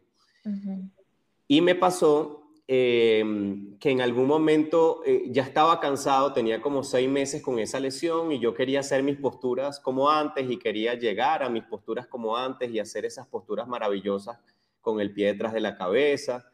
[1.48, 7.10] Y me pasó Em, que en algún momento eh, ya estaba cansado, tenía como seis
[7.10, 11.42] meses con esa lesión y yo quería hacer mis posturas como antes y quería llegar
[11.42, 14.38] a mis posturas como antes y hacer esas posturas maravillosas
[14.82, 16.46] con el pie detrás de la cabeza.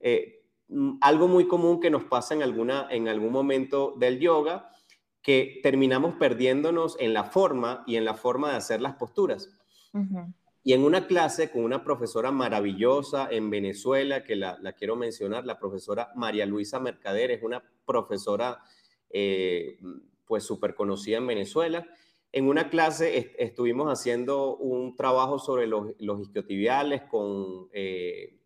[0.00, 4.68] Eh, mm, algo muy común que nos pasa en, alguna, en algún momento del yoga,
[5.22, 9.48] que terminamos perdiéndonos en la forma y en la forma de hacer las posturas.
[10.64, 15.58] Y en una clase con una profesora maravillosa en Venezuela, que la, quiero mencionar, la
[15.58, 18.62] profesora María Luisa Mercader, es una profesora
[19.10, 19.78] eh,
[20.24, 21.86] pues súper conocida en Venezuela.
[22.30, 28.38] En una clase estuvimos haciendo un trabajo sobre los, los isquiotibiales con, eh,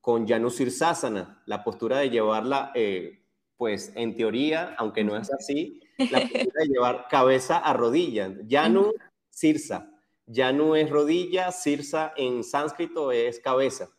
[0.00, 3.24] con Janusir Sasana, la postura de llevarla, eh,
[3.56, 8.92] pues en teoría, aunque no es así, la postura de llevar cabeza a rodilla, Janu
[9.28, 9.89] Sirsa
[10.30, 13.90] ya no es rodilla, sirsa en sánscrito es cabeza.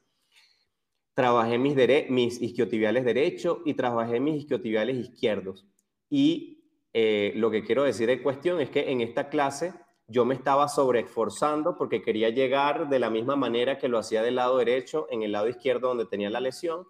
[1.14, 1.76] Trabajé mis,
[2.10, 5.68] mis isquiotibiales derechos y trabajé mis isquiotibiales izquierdos.
[6.10, 6.64] Y
[6.94, 9.74] eh, lo que quiero decir en cuestión es que en esta clase
[10.08, 14.36] yo me estaba sobreesforzando porque quería llegar de la misma manera que lo hacía del
[14.36, 16.88] lado derecho en el lado izquierdo donde tenía la lesión.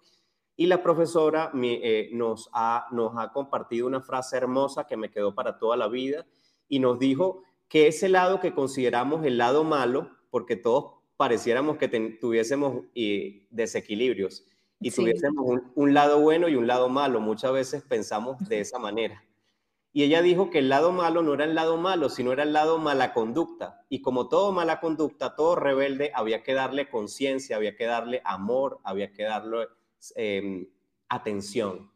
[0.54, 5.76] Y la profesora eh, nos ha compartido una frase hermosa que me quedó para toda
[5.76, 6.26] la vida
[6.68, 7.42] y nos dijo
[7.72, 11.88] que ese lado que consideramos el lado malo, porque todos pareciéramos que
[12.20, 14.44] tuviésemos eh, desequilibrios
[14.78, 17.18] y tuviésemos un, lado bueno y un lado malo.
[17.22, 19.24] Muchas veces pensamos de esa manera.
[19.90, 22.52] Y ella dijo que el lado malo no era el lado malo, sino era el
[22.52, 23.86] lado mala conducta.
[23.88, 28.80] Y como todo mala conducta, todo rebelde, había que darle conciencia, había que darle amor,
[28.84, 29.68] había que darle
[30.14, 30.68] em,
[31.08, 31.90] atención.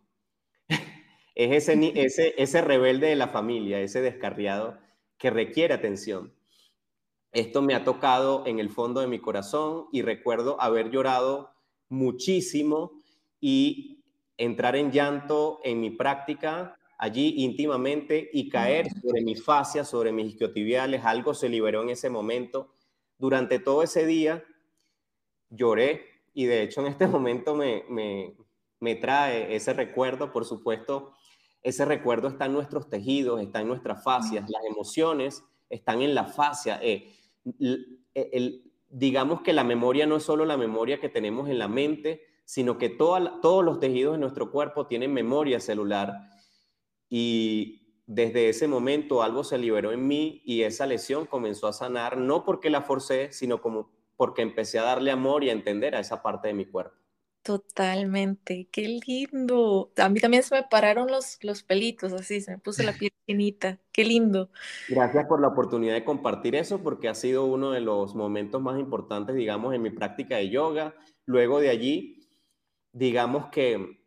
[1.35, 4.79] Es ese, ese, ese rebelde de la familia, ese descarriado
[5.19, 6.33] que requiere atención.
[7.33, 11.51] Esto me ha tocado en el fondo de mi corazón y recuerdo haber llorado
[11.89, 13.03] muchísimo
[13.41, 14.05] y
[14.39, 20.29] entrar en llanto en mi práctica allí íntimamente y caer sobre mi fascia, sobre mis
[20.33, 21.05] isquiotibiales.
[21.05, 22.75] Algo se liberó en ese momento.
[23.19, 24.43] Durante todo ese día
[25.51, 27.85] lloré y de hecho en este momento me,
[28.81, 31.16] me trae ese recuerdo, por supuesto,
[31.67, 36.25] ese recuerdo está en nuestros tejidos, está en nuestras fascias, las emociones están en la
[36.25, 36.79] fascia.
[36.81, 37.13] Eh,
[37.59, 42.23] el, digamos que la memoria no es solo la memoria que tenemos en la mente,
[42.45, 46.13] sino que todos los tejidos de nuestro cuerpo tienen memoria celular.
[47.09, 52.17] Y desde ese momento algo se liberó en mí y esa lesión comenzó a sanar,
[52.17, 56.01] no porque la forcé, sino como porque empecé a darle amor y a entender a
[56.01, 57.06] esa parte de mi cuerpo.
[57.47, 59.93] Totalmente, qué lindo.
[59.99, 63.13] A mí también se me pararon los, los pelitos, así, se me puso la piel
[63.25, 64.51] finita, qué lindo.
[64.89, 68.81] Gracias por la oportunidad de compartir eso, porque ha sido uno de los momentos más
[68.81, 70.97] importantes, digamos, en mi práctica de yoga.
[71.25, 72.29] Luego de allí,
[72.91, 74.01] digamos que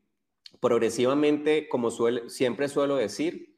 [0.59, 1.91] progresivamente, como
[2.27, 3.57] siempre suelo decir,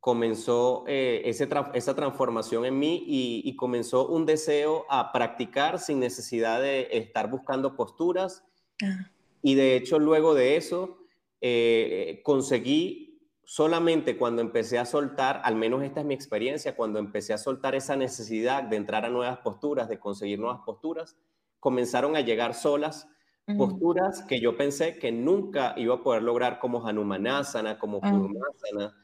[0.00, 6.60] comenzó eh, esa transformación en mí y, y comenzó un deseo a practicar sin necesidad
[6.60, 8.42] de estar buscando posturas.
[8.82, 9.08] Ah
[9.42, 10.98] y de hecho, luego de eso,
[11.40, 13.10] eh, conseguí
[13.44, 17.74] solamente cuando empecé a soltar, al menos esta es mi experiencia, cuando empecé a soltar
[17.74, 21.16] esa necesidad de entrar a nuevas posturas, de conseguir nuevas posturas,
[21.58, 23.08] comenzaron a llegar solas
[23.56, 28.94] posturas que yo pensé que nunca iba a poder lograr como Hanumanasana, como Purmasana,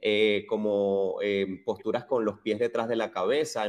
[0.00, 3.64] eh, como eh, posturas con los pies detrás de la cabeza.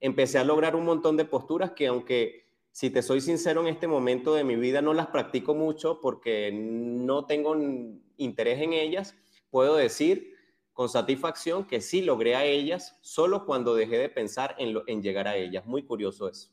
[0.00, 3.86] empecé a lograr un montón de posturas que aunque si te soy sincero, en este
[3.86, 7.56] momento de mi vida no las practico mucho porque no tengo
[8.16, 9.16] interés en ellas.
[9.50, 10.34] Puedo decir
[10.72, 15.26] con satisfacción que sí logré a ellas solo cuando dejé de pensar en, en llegar
[15.26, 15.66] a ellas.
[15.66, 16.50] Muy curioso eso.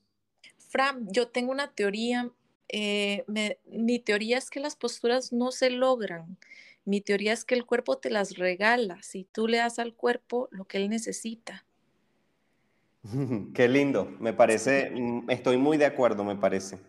[0.69, 2.31] Fran, yo tengo una teoría.
[2.67, 3.23] Eh,
[3.65, 6.37] mi teoría es que las posturas no se logran.
[6.85, 10.47] Mi teoría es que el cuerpo te las regala si tú le das al cuerpo
[10.51, 11.64] lo que él necesita.
[13.53, 16.79] Qué lindo, me parece, mm, estoy muy de acuerdo, me parece.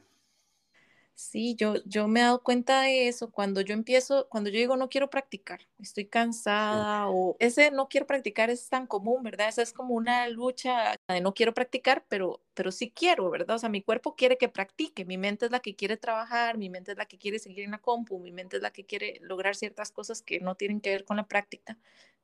[1.18, 4.76] Sí, yo, yo me he dado cuenta de eso cuando yo empiezo, cuando yo digo
[4.76, 9.48] no quiero practicar, estoy cansada o ese no quiero practicar es tan común, ¿verdad?
[9.48, 13.56] Esa es como una lucha de no quiero practicar, pero, pero sí quiero, ¿verdad?
[13.56, 16.68] O sea, mi cuerpo quiere que practique, mi mente es la que quiere trabajar, mi
[16.68, 19.18] mente es la que quiere seguir en la compu, mi mente es la que quiere
[19.22, 21.78] lograr ciertas cosas que no tienen que ver con la práctica,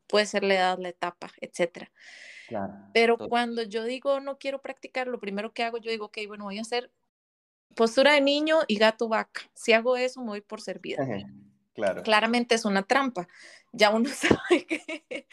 [0.06, 1.90] puede ser la edad, la etapa, etcétera.
[2.92, 6.44] Pero cuando yo digo no quiero practicar, lo primero que hago, yo digo, ok, bueno,
[6.44, 6.90] voy a hacer
[7.74, 9.42] postura de niño y gato vaca.
[9.54, 11.06] Si hago eso, me voy por servida.
[11.74, 12.02] Claro.
[12.02, 13.26] Claramente es una trampa.
[13.72, 15.26] Ya uno sabe que,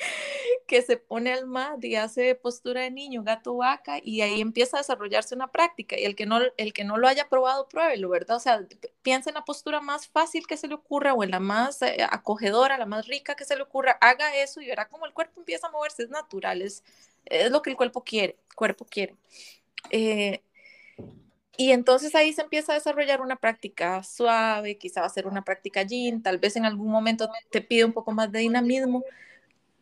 [0.66, 4.78] que se pone al mat y hace postura de niño, gato vaca, y ahí empieza
[4.78, 6.00] a desarrollarse una práctica.
[6.00, 8.38] Y el que no, el que no lo haya probado, pruébelo, ¿verdad?
[8.38, 8.66] O sea,
[9.02, 11.98] piensa en la postura más fácil que se le ocurra o en la más eh,
[12.10, 13.98] acogedora, la más rica que se le ocurra.
[14.00, 16.04] Haga eso y verá cómo el cuerpo empieza a moverse.
[16.04, 16.84] Es natural, es,
[17.26, 18.38] es lo que el cuerpo quiere.
[18.56, 19.18] cuerpo quiere.
[19.92, 20.42] Eh,
[21.60, 25.44] y entonces ahí se empieza a desarrollar una práctica suave, quizá va a ser una
[25.44, 29.04] práctica yin, tal vez en algún momento te pide un poco más de dinamismo,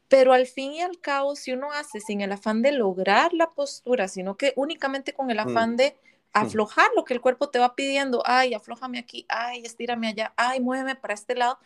[0.08, 3.52] pero al fin y al cabo, si uno hace sin el afán de lograr la
[3.52, 5.50] postura, sino que únicamente con el mm.
[5.50, 5.96] afán de
[6.34, 10.60] aflojar lo que el cuerpo te va pidiendo, ay, aflójame aquí, ay, estírame allá, ay,
[10.60, 11.60] muéveme para este lado,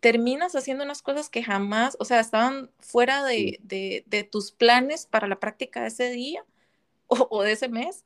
[0.00, 5.26] terminas haciendo unas cosas que jamás, o sea, estaban fuera de, de, tus planes para
[5.26, 6.44] la práctica de ese día
[7.06, 8.04] o, o de ese mes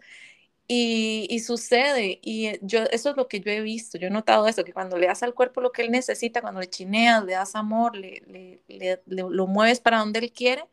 [0.72, 4.46] y, sucede, y eh, yo, eso es lo que yo he visto, yo he notado
[4.46, 7.32] eso, que cuando le das al cuerpo lo que él necesita, cuando le chineas, le
[7.32, 8.22] das amor, le,
[8.68, 10.64] le, lo mueves para donde él quiere,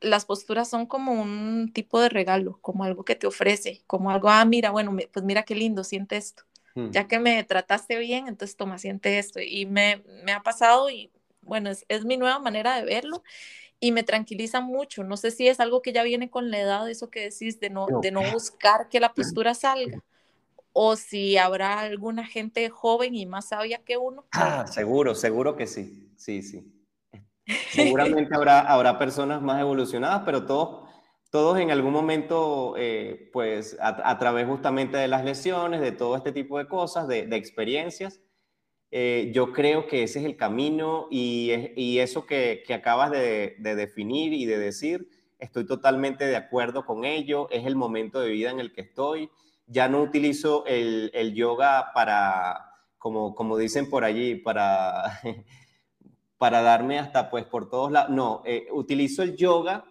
[0.00, 4.28] las posturas son como un tipo de regalo, como algo que te ofrece, como algo,
[4.28, 6.42] ah, mira, bueno, pues mira qué lindo, siente esto.
[6.74, 6.90] Hmm.
[6.90, 9.40] Ya que me trataste bien, entonces toma, siente esto.
[9.40, 11.10] Y me, me ha pasado y
[11.40, 13.22] bueno, es, es mi nueva manera de verlo
[13.84, 15.04] y me tranquiliza mucho.
[15.04, 17.68] No sé si es algo que ya viene con la edad, eso que decís, de
[17.68, 20.02] no, de no buscar que la postura salga,
[20.72, 24.24] o si habrá alguna gente joven y más sabia que uno.
[24.32, 26.66] Ah, seguro, seguro que sí, sí, sí.
[27.72, 30.88] Seguramente habrá, habrá personas más evolucionadas, pero todos,
[31.30, 36.32] todos en algún momento, eh, pues a, través justamente de las lesiones, de todo este
[36.32, 38.18] tipo de cosas, de, de experiencias,
[38.96, 43.56] eh, yo creo que ese es el camino y, y eso que, que acabas de,
[43.58, 45.08] de, definir y de decir,
[45.40, 49.30] estoy totalmente de acuerdo con ello, es el momento de vida en el que estoy.
[49.66, 55.20] Ya no utilizo el, el yoga para, como, como dicen por allí, para,
[56.38, 58.10] para darme hasta pues por todos lados.
[58.10, 59.84] No, eh, utilizo el yoga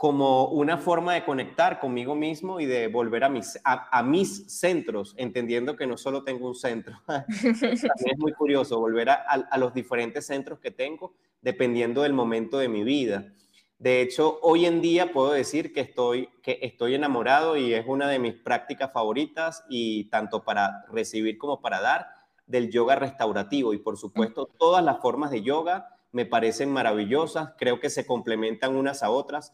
[0.00, 5.12] como una forma de conectar conmigo mismo y de volver a mis, a, mis centros,
[5.18, 6.98] entendiendo que no solo tengo un centro.
[7.28, 12.68] Es muy curioso volver a, a, los diferentes centros que tengo dependiendo del momento de
[12.70, 13.30] mi vida.
[13.78, 18.08] De hecho, hoy en día puedo decir que estoy, que estoy enamorado y es una
[18.08, 22.06] de mis prácticas favoritas y tanto para recibir como para dar
[22.46, 23.74] del yoga restaurativo.
[23.74, 28.74] Y por supuesto, todas las formas de yoga me parecen maravillosas, creo que se complementan
[28.74, 29.52] unas a otras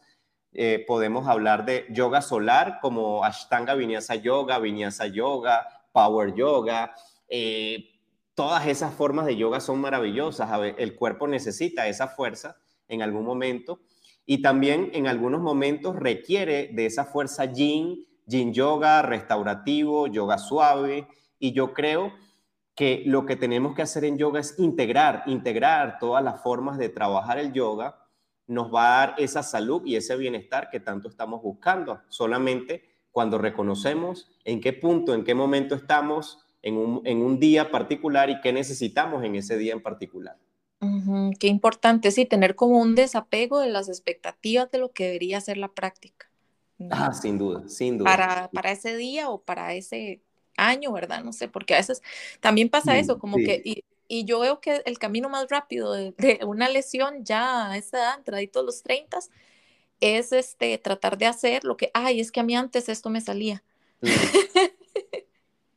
[0.59, 6.95] eh, podemos hablar de yoga solar como Ashtanga Vinyasa Yoga, Vinyasa Yoga, Power Yoga.
[7.29, 7.91] Eh,
[8.33, 10.49] todas esas formas de yoga son maravillosas.
[10.79, 13.81] el cuerpo necesita esa fuerza en algún momento
[14.25, 21.07] y también en algunos momentos requiere de esa fuerza yin, yin yoga, restaurativo, yoga suave.
[21.37, 22.13] Y yo creo
[22.73, 26.89] que lo que tenemos que hacer en yoga es integrar, integrar todas las formas de
[26.89, 28.06] trabajar el yoga
[28.47, 32.01] nos va a dar esa salud y ese bienestar que tanto estamos buscando.
[32.07, 38.41] Solamente cuando reconocemos en qué punto, en qué momento estamos en un, día particular y
[38.41, 40.37] qué necesitamos en ese día en particular.
[41.39, 45.57] qué importante, sí, tener como un desapego de las expectativas de lo que debería ser
[45.57, 46.29] la práctica.
[46.91, 48.09] Ah, sin duda, sin duda.
[48.09, 50.21] Para, para ese día o para ese
[50.57, 51.23] año, ¿verdad?
[51.23, 52.01] No sé, porque a veces
[52.39, 56.13] también pasa eso, como que y yo veo que el camino más rápido de,
[56.45, 59.19] una lesión ya a esa edad, todos los 30,
[59.99, 63.21] es este, tratar de hacer lo que, ay, es que a mí antes esto me
[63.21, 63.63] salía.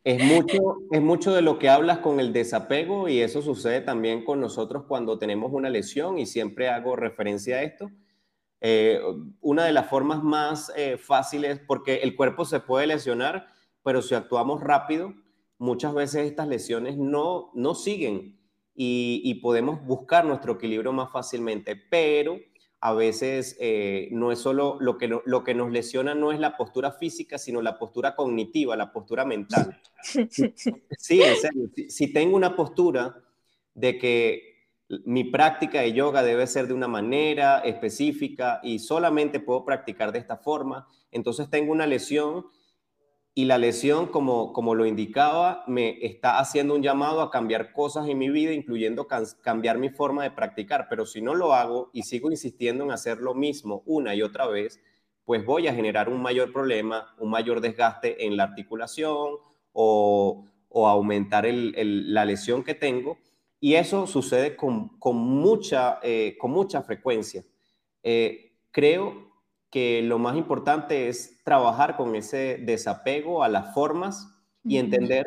[0.03, 4.25] Es, mucho, es mucho de lo que hablas con el desapego y eso sucede también
[4.25, 7.91] con nosotros cuando tenemos una lesión y siempre hago referencia a esto.
[8.63, 8.99] Eh,
[9.41, 13.49] una de las formas más eh, fáciles, porque el cuerpo se puede lesionar,
[13.83, 15.15] pero si actuamos rápido,
[15.61, 18.41] muchas veces estas lesiones no, no siguen
[18.75, 22.39] y, podemos buscar nuestro equilibrio más fácilmente, pero
[22.81, 26.57] a veces eh, no es solo lo que, lo que nos lesiona, no es la
[26.57, 29.79] postura física, sino la postura cognitiva, la postura mental.
[30.99, 33.23] Sí, en serio, si, tengo una postura
[33.75, 34.57] de que
[35.05, 40.21] mi práctica de yoga debe ser de una manera específica y solamente puedo practicar de
[40.21, 42.47] esta forma, entonces tengo una lesión
[43.35, 48.09] y la lesión, como, como lo indicaba, me está haciendo un llamado a cambiar cosas
[48.09, 49.07] en mi vida, incluyendo
[49.43, 50.89] cambiar mi forma de practicar.
[50.91, 54.47] Pero si no lo hago y sigo insistiendo en hacer lo mismo una y otra
[54.47, 54.81] vez,
[55.25, 59.35] pues voy a generar un mayor problema, un mayor desgaste en la articulación
[59.73, 63.19] o, o aumentar la lesión que tengo.
[63.61, 67.45] Y eso sucede con, con mucha, eh, con mucha frecuencia.
[68.03, 69.30] Eh, creo
[69.71, 74.29] que lo más importante es trabajar con ese desapego a las formas
[74.65, 75.27] y entender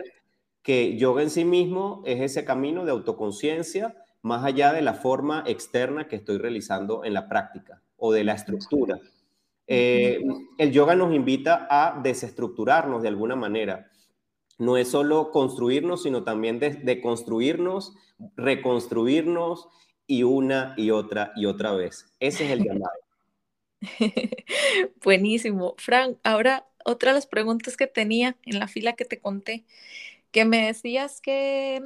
[0.62, 5.44] que yoga en sí mismo es ese camino de autoconciencia más allá de la forma
[5.46, 9.00] externa que estoy realizando en la práctica o de la estructura.
[9.68, 10.22] Eh,
[10.58, 13.92] el yoga nos invita a desestructurarnos de alguna manera.
[14.58, 17.96] No es solo construirnos, sino también deconstruirnos,
[18.36, 19.68] reconstruirnos
[20.08, 22.14] y una y otra y otra vez.
[22.20, 23.03] Ese es el llamado.
[25.04, 25.76] Buenísimo.
[25.78, 29.66] Frank, ahora otra de las preguntas que tenía en la fila que te conté,
[30.32, 31.82] que me decías que,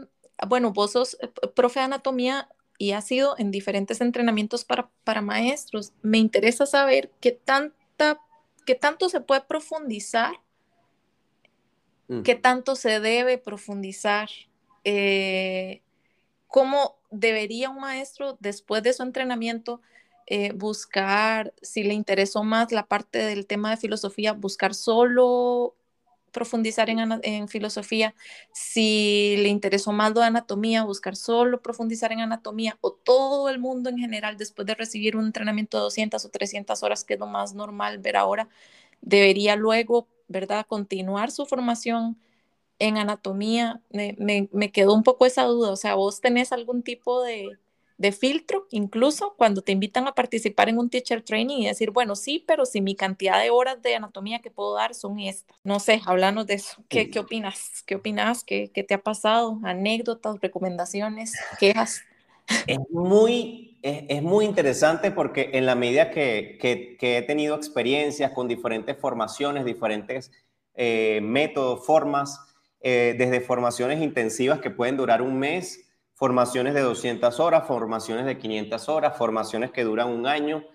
[0.47, 5.21] bueno, vos sos eh, profe de anatomía y has sido en diferentes entrenamientos para, para
[5.21, 5.93] maestros.
[6.01, 8.21] Me interesa saber qué, tanta,
[8.65, 10.35] qué tanto se puede profundizar,
[12.07, 12.21] mm.
[12.21, 14.29] qué tanto se debe profundizar,
[14.83, 15.81] eh,
[16.47, 19.81] cómo debería un maestro después de su entrenamiento
[20.27, 25.75] eh, buscar, si le interesó más la parte del tema de filosofía, buscar solo
[26.33, 28.13] profundizar en, filosofía,
[28.53, 33.59] si le interesó más lo de anatomía, buscar solo profundizar en anatomía, o todo el
[33.59, 37.19] mundo en general, después de recibir un entrenamiento de 200 o 300 horas, que es
[37.19, 38.49] lo más normal ver ahora,
[39.01, 42.17] debería luego, ¿verdad?, continuar su formación
[42.79, 43.81] en anatomía.
[43.91, 47.57] me, me quedó un poco esa duda, o sea, vos tenés algún tipo de,
[47.97, 52.15] de filtro, incluso cuando te invitan a participar en un teacher training y decir, bueno,
[52.15, 55.57] sí, pero si mi cantidad de horas de anatomía que puedo dar son estas.
[55.63, 56.83] No sé, háblanos de eso.
[56.89, 57.83] ¿Qué, qué opinas?
[57.85, 58.43] ¿Qué opinas?
[58.43, 59.59] ¿Qué, ¿Qué, te ha pasado?
[59.63, 62.01] ¿Anécdotas, recomendaciones, quejas?
[62.65, 68.47] Es muy, es, muy interesante porque en la medida que, que, he tenido experiencias con
[68.47, 70.31] diferentes formaciones, diferentes
[70.75, 72.39] eh, métodos, formas,
[72.79, 75.86] eh, desde formaciones intensivas que pueden durar un mes,
[76.17, 80.65] formaciones de 200 horas, formaciones de 500 horas, formaciones que duran un año.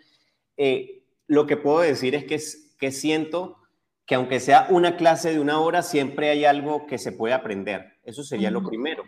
[0.56, 2.40] Eh, lo que puedo decir es que,
[2.78, 3.58] que siento
[4.06, 7.98] que aunque sea una clase de una hora, siempre hay algo que se puede aprender.
[8.04, 9.02] Eso sería lo primero.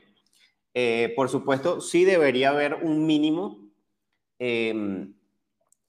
[0.75, 3.71] Eh, por supuesto, sí debería haber un mínimo
[4.41, 5.15] em,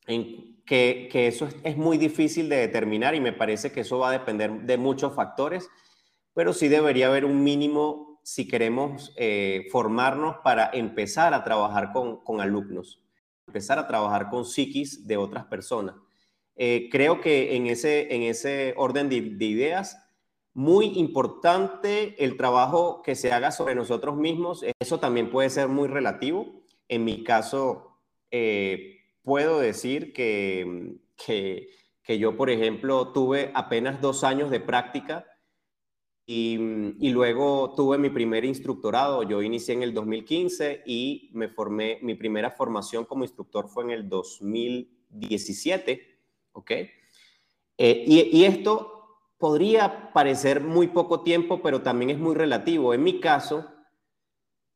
[0.06, 4.12] en que, eso es, muy difícil de determinar y me parece que eso va a
[4.12, 5.70] depender de muchos factores,
[6.36, 12.42] pero sí debería haber un mínimo si queremos eh, formarnos para empezar a trabajar con,
[12.42, 13.00] alumnos,
[13.46, 15.94] empezar a trabajar con psiquis de otras personas.
[16.56, 20.00] Eh, creo que en ese, en ese orden de, ideas,
[20.56, 24.66] muy importante el trabajo que se haga sobre nosotros mismos.
[24.80, 26.64] Eso también puede ser muy relativo.
[26.88, 28.00] En mi caso,
[28.32, 35.28] eh, puedo decir que, que, yo, por ejemplo, tuve apenas dos años de práctica
[36.26, 36.58] y,
[37.00, 39.24] y, luego tuve mi primer instructorado.
[39.24, 43.92] Yo inicié en el 2015 y me formé, mi primera formación como instructor fue en
[43.92, 46.20] el 2017,
[46.54, 46.72] ¿ok?
[46.72, 46.90] Eh,
[47.78, 48.96] y, y esto
[49.38, 52.94] podría parecer muy poco tiempo, pero también es muy relativo.
[52.94, 53.66] En mi caso,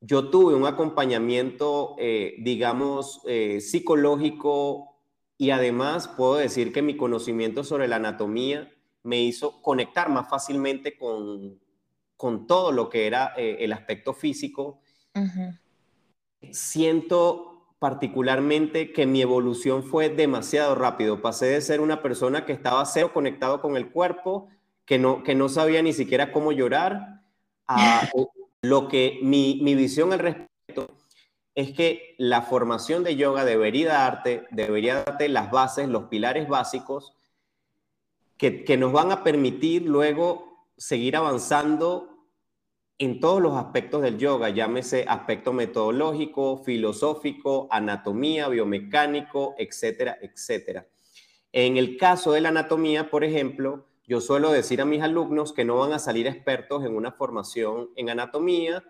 [0.01, 4.97] yo tuve un acompañamiento, eh, digamos, eh, psicológico
[5.37, 8.71] y además puedo decir que mi conocimiento sobre la anatomía
[9.03, 11.59] me hizo conectar más fácilmente con,
[12.17, 14.81] con todo lo que era eh, el aspecto físico.
[16.51, 21.21] Siento particularmente que mi evolución fue demasiado rápido.
[21.21, 24.49] Pasé de ser una persona que estaba cero conectado con el cuerpo,
[24.85, 27.21] que no, que no sabía ni siquiera cómo llorar,
[27.67, 28.07] a
[28.61, 30.97] Lo que mi, visión al respecto
[31.55, 37.13] es que la formación de yoga debería darte, debería darte las bases, los pilares básicos
[38.39, 42.25] que, nos van a permitir luego seguir avanzando
[42.97, 50.87] en todos los aspectos del yoga, llámese aspecto metodológico, filosófico, anatomía, biomecánico, etcétera, etcétera.
[51.51, 55.65] En el caso de la anatomía, por ejemplo, yo suelo decir a mis alumnos que
[55.65, 58.85] no van a salir expertos en una formación en anatomía,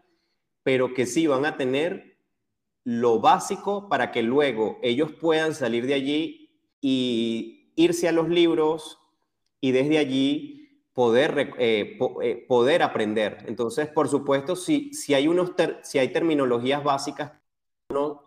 [0.61, 2.17] pero que sí van a tener
[2.83, 8.98] lo básico para que luego ellos puedan salir de allí y irse a los libros
[9.61, 10.59] y desde allí
[10.93, 13.37] poder, eh, eh, poder aprender.
[13.47, 15.53] Entonces, por supuesto, si, si, hay, unos
[15.83, 17.31] si hay terminologías básicas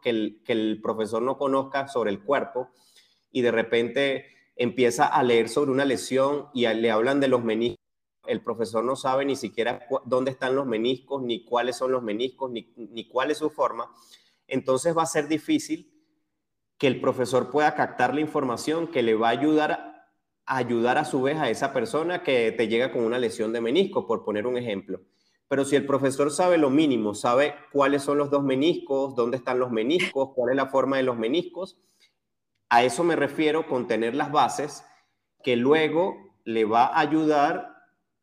[0.03, 2.71] que, el, que el profesor no conozca sobre el cuerpo
[3.31, 4.27] y de repente
[4.57, 7.79] empieza a leer sobre una lesión y le hablan de los meniscos.
[8.27, 12.51] El profesor no sabe ni siquiera dónde están los meniscos, ni cuáles son los meniscos,
[12.51, 13.93] ni, ni cuál es su forma.
[14.47, 15.93] Entonces va a ser difícil
[16.79, 19.92] que el profesor pueda captar la información que le va a ayudar
[20.47, 24.07] ayudar a su vez a esa persona que te llega con una lesión de menisco,
[24.07, 25.01] por poner un ejemplo.
[25.49, 29.59] Pero si el profesor sabe lo mínimo, sabe cuáles son los dos meniscos, dónde están
[29.59, 31.79] los meniscos, cuál es la forma de los meniscos,
[32.71, 34.83] a eso me refiero con tener las bases
[35.45, 37.77] que luego le va a ayudar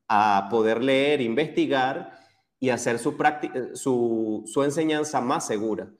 [0.07, 2.17] a poder leer, investigar
[2.59, 5.91] y hacer su, su enseñanza más segura.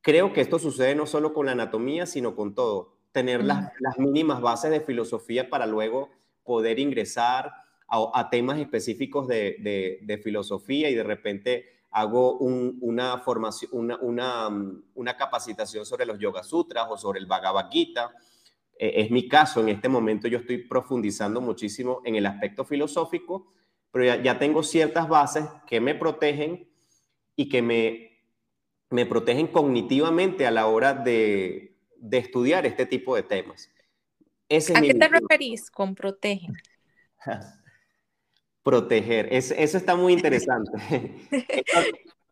[0.00, 2.99] Creo que esto sucede no solo con la anatomía, sino con todo.
[3.12, 6.10] Tener las, las mínimas bases de filosofía para luego
[6.44, 7.52] poder ingresar
[7.88, 14.82] a, temas específicos de, de, de, filosofía y de repente hago una formación, una, mm,
[14.94, 18.12] una, capacitación sobre los Yoga Sutras o sobre el Bhagavad Gita.
[18.78, 23.52] E, es mi caso, en este momento yo estoy profundizando muchísimo en el aspecto filosófico,
[23.90, 26.70] pero ya, tengo ciertas bases que me protegen
[27.34, 28.20] y que me,
[28.90, 31.69] me protegen cognitivamente a la hora de,
[32.00, 33.70] de estudiar este tipo de temas.
[34.48, 36.56] ¿A qué te referís con protegen?
[38.62, 39.28] proteger.
[39.32, 40.72] eso está muy interesante.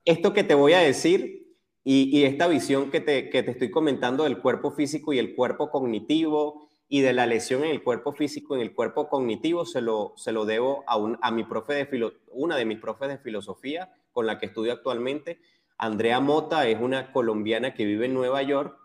[0.05, 1.47] esto, que te voy a decir
[1.85, 5.71] y, esta visión que te, que te, estoy comentando del cuerpo físico y el cuerpo
[5.71, 9.83] cognitivo y de la lesión en el cuerpo físico y en el cuerpo cognitivo se
[9.83, 13.09] lo, se lo debo a, un, a mi profe de filo, una de mis profes
[13.09, 15.41] de filosofía con la que estudio actualmente.
[15.77, 18.77] Andrea Mota es una colombiana que vive en Nueva York.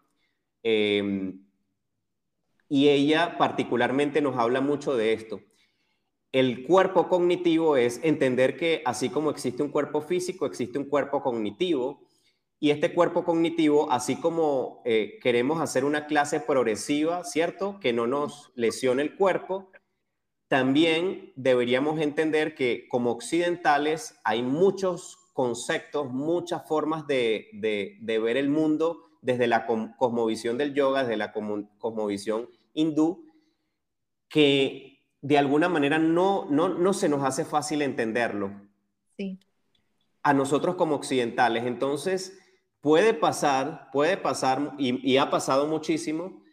[0.63, 1.45] Em,
[2.69, 5.41] y ella particularmente nos habla mucho de esto
[6.33, 11.21] el cuerpo cognitivo es entender que así como existe un cuerpo físico, existe un cuerpo
[11.21, 12.01] cognitivo.
[12.59, 17.79] Y este cuerpo cognitivo, así como eh, queremos hacer una clase progresiva, ¿cierto?
[17.79, 19.69] Que no nos lesione el cuerpo,
[20.47, 28.49] también deberíamos entender que como occidentales hay muchos conceptos, muchas formas de, de ver el
[28.49, 33.25] mundo desde la cosmovisión del yoga, desde la cosmovisión hindú,
[34.27, 38.51] que de alguna manera no, no, no se nos hace fácil entenderlo.
[39.17, 39.39] Sí.
[40.21, 41.63] A nosotros como occidentales.
[41.65, 42.37] Entonces,
[42.81, 46.43] puede pasar, puede pasar, y, ha pasado muchísimo,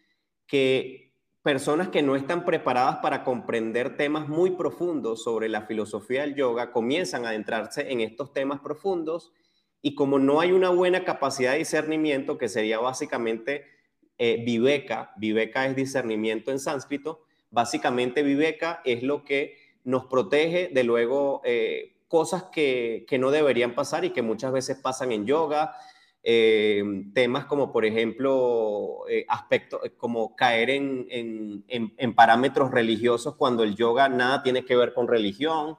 [0.47, 1.13] que
[1.43, 6.71] personas que no están preparadas para comprender temas muy profundos sobre la filosofía del yoga
[6.71, 9.33] comienzan a adentrarse en estos temas profundos
[9.81, 13.65] Y como no hay una buena capacidad de discernimiento, que sería básicamente
[14.17, 20.83] eh, viveka, viveka es discernimiento en sánscrito, básicamente viveka es lo que nos protege de
[20.83, 25.73] luego eh, cosas que, que, no deberían pasar y que muchas veces pasan en yoga,
[26.21, 26.83] eh,
[27.15, 31.65] temas como por ejemplo aspectos como caer en, en,
[31.97, 35.77] en, parámetros religiosos cuando el yoga nada tiene que ver con religión.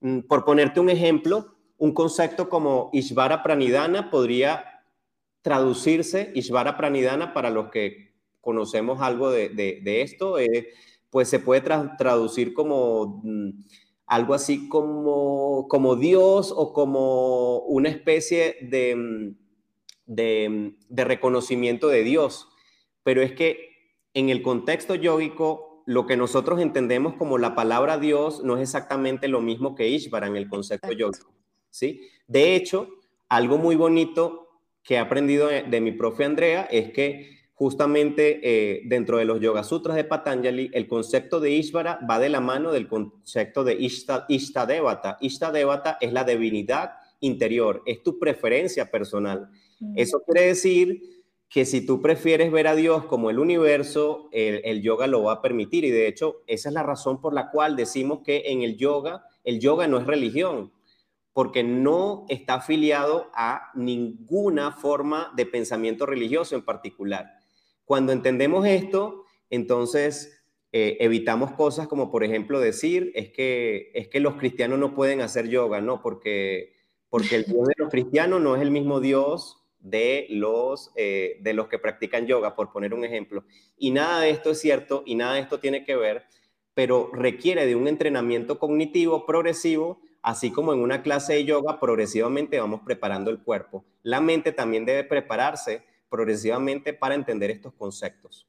[0.00, 4.84] Mm, por ponerte un ejemplo, un concepto como Ishvara Pranidhana podría
[5.40, 8.12] traducirse, Ishvara Pranidhana, para los que
[8.42, 10.68] conocemos algo de, esto, eh,
[11.08, 13.62] pues se puede traducir como mm,
[14.06, 19.36] algo así como, como Dios o como una especie de, mm,
[20.04, 22.46] de, de reconocimiento de Dios.
[23.02, 23.70] Pero es que
[24.12, 29.28] en el contexto yógico, lo que nosotros entendemos como la palabra Dios no es exactamente
[29.28, 31.39] lo mismo que Ishvara en el concepto yógico.
[31.70, 32.08] ¿Sí?
[32.26, 32.88] De hecho,
[33.28, 34.48] algo muy bonito
[34.82, 39.62] que he aprendido de, mi profe Andrea es que justamente eh, dentro de los Yoga
[39.62, 44.24] Sutras de Patanjali, el concepto de Ishvara va de la mano del concepto de Ishta,
[44.28, 45.18] Ishtadevata.
[45.20, 49.50] Ishtadevata es la divinidad interior, es tu preferencia personal.
[49.78, 49.98] Mm.
[49.98, 51.02] Eso quiere decir
[51.50, 55.34] que si tú prefieres ver a Dios como el universo, el, el, yoga lo va
[55.34, 55.84] a permitir.
[55.84, 59.24] Y de hecho, esa es la razón por la cual decimos que en el yoga,
[59.44, 60.72] el yoga no es religión
[61.32, 67.26] porque no está afiliado a ninguna forma de pensamiento religioso en particular.
[67.84, 70.40] Cuando entendemos esto, entonces
[70.72, 75.20] eh, evitamos cosas como, por ejemplo, decir es que, es que los cristianos no pueden
[75.20, 76.00] hacer yoga, ¿no?
[76.00, 76.74] Porque,
[77.08, 81.54] porque el Dios de los cristianos no es el mismo Dios de los, eh, de
[81.54, 83.44] los que practican yoga, por poner un ejemplo.
[83.76, 86.24] Y nada de esto es cierto y nada de esto tiene que ver,
[86.74, 92.60] pero requiere de un entrenamiento cognitivo progresivo así como en una clase de yoga, progresivamente
[92.60, 93.84] vamos preparando el cuerpo.
[94.02, 98.46] La mente también debe prepararse progresivamente para entender estos conceptos.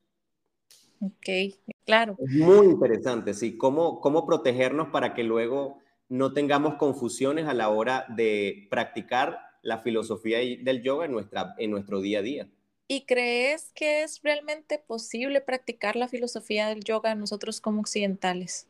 [1.00, 1.56] Ok,
[1.86, 2.16] claro.
[2.20, 7.70] Es muy interesante, sí, cómo, cómo protegernos para que luego no tengamos confusiones a la
[7.70, 12.50] hora de practicar la filosofía del yoga en, nuestra, en nuestro día a día.
[12.88, 18.68] ¿Y crees que es realmente posible practicar la filosofía del yoga nosotros como occidentales?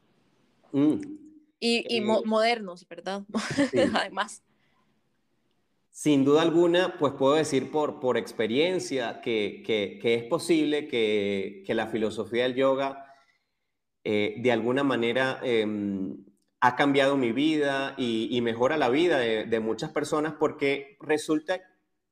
[0.72, 0.99] Mm,
[1.62, 3.24] y, eh, modernos, ¿verdad?
[3.93, 4.43] Además.
[5.91, 11.76] Sin duda alguna, pues puedo decir por, por experiencia que, que, es posible que, que,
[11.76, 13.05] la filosofía del yoga
[14.03, 16.26] eh, de alguna manera em,
[16.59, 21.62] ha cambiado mi vida y, y mejora la vida de, de, muchas personas porque resulta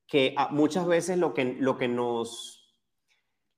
[0.05, 2.58] que ah, muchas veces lo que, lo que nos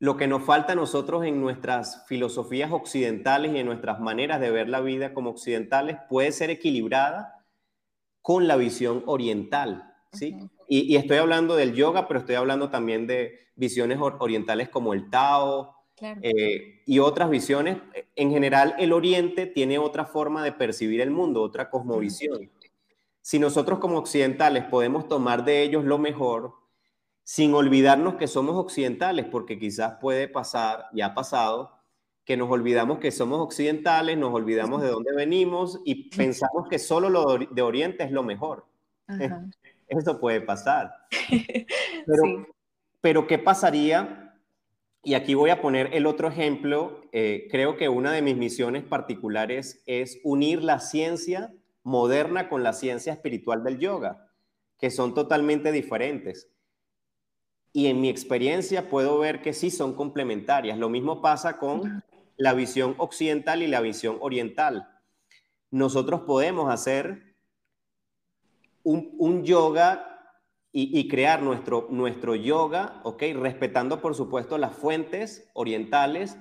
[0.02, 4.50] lo que nos falta a nosotros en nuestras filosofías occidentales y en nuestras maneras de
[4.50, 7.46] ver la vida como occidentales puede ser equilibrada
[8.24, 10.36] con la visión oriental, ¿sí?
[10.68, 15.76] y, estoy hablando del yoga, pero estoy hablando también de visiones orientales como el Tao
[16.02, 17.78] eh, y otras visiones.
[18.16, 22.50] En general, el Oriente tiene otra forma de percibir el mundo, otra cosmovisión.
[23.22, 26.61] Si nosotros como occidentales podemos tomar de ellos lo mejor,
[27.24, 31.82] sin olvidarnos que somos occidentales, porque quizás puede pasar, ya ha pasado,
[32.26, 37.10] que nos olvidamos que somos occidentales, nos olvidamos de dónde venimos y pensamos que solo
[37.10, 38.66] lo de Oriente es lo mejor.
[39.88, 40.94] Eso puede pasar.
[42.06, 42.48] Pero,
[43.02, 44.38] pero, ¿qué pasaría?
[45.04, 47.02] Y aquí voy a poner el otro ejemplo.
[47.12, 51.54] Eh, creo que una de mis misiones particulares es unir la ciencia
[51.84, 54.30] moderna con la ciencia espiritual del yoga,
[54.80, 56.50] que son totalmente diferentes
[57.74, 60.78] y en mi experiencia puedo ver que sí son complementarias.
[60.78, 62.04] Lo mismo pasa con
[62.38, 64.90] la visión occidental y la visión oriental.
[65.70, 67.36] Nosotros podemos hacer
[68.84, 70.36] un, yoga
[70.74, 73.24] y, crear nuestro, nuestro yoga, ¿ok?
[73.36, 76.38] Respetando, por supuesto, las fuentes orientales,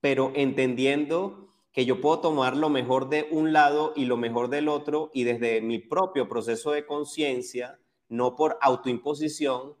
[0.00, 4.68] pero entendiendo que yo puedo tomar lo mejor de un lado y lo mejor del
[4.68, 9.74] otro y desde mi propio proceso de conciencia, no por autoimposición,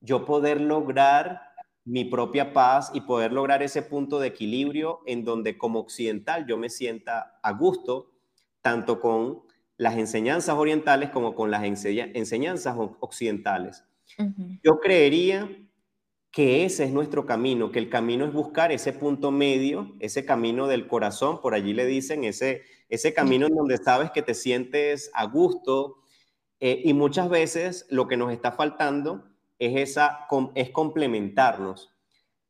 [0.00, 1.40] yo poder lograr
[1.84, 6.58] mi propia paz y poder lograr ese punto de equilibrio en donde como occidental yo
[6.58, 8.10] me sienta a gusto,
[8.60, 9.42] tanto con
[9.76, 13.84] las enseñanzas orientales como con las enseñanzas occidentales.
[14.64, 15.48] Yo creería
[16.32, 20.66] que ese es nuestro camino, que el camino es buscar ese punto medio, ese camino
[20.66, 25.10] del corazón, por allí le dicen, ese, ese camino en donde sabes que te sientes
[25.14, 25.98] a gusto.
[26.58, 31.92] Eh, y muchas veces lo que nos está faltando es, esa, es complementarnos.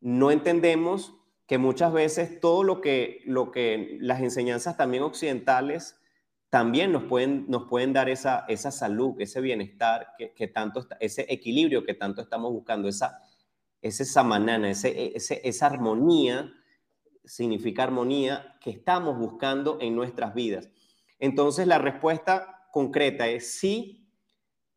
[0.01, 1.15] No entendemos
[1.47, 6.01] que muchas veces todo lo que, lo que las enseñanzas también occidentales
[6.49, 11.85] también nos pueden, nos pueden dar esa, esa salud, ese bienestar, que, tanto, ese equilibrio
[11.85, 13.21] que tanto estamos buscando, esa,
[13.83, 16.53] ese samanana, ese, esa armonía,
[17.25, 20.71] significa armonía, que estamos buscando en nuestras vidas.
[21.19, 24.06] Entonces la respuesta concreta es sí,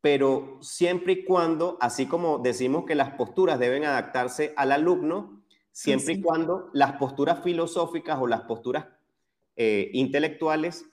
[0.00, 5.42] pero siempre y cuando, así como decimos que las posturas deben adaptarse al alumno,
[5.72, 8.86] siempre y cuando las posturas filosóficas o las posturas
[9.56, 10.86] eh, intelectuales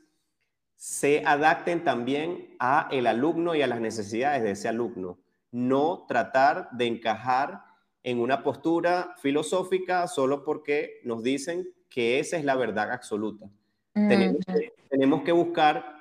[0.76, 5.18] se adapten también a el alumno y a las necesidades de ese alumno.
[5.52, 7.64] No tratar de encajar
[8.04, 13.50] en una postura filosófica solo porque nos dicen que esa es la verdad absoluta.
[13.94, 15.96] tenemos, que, buscar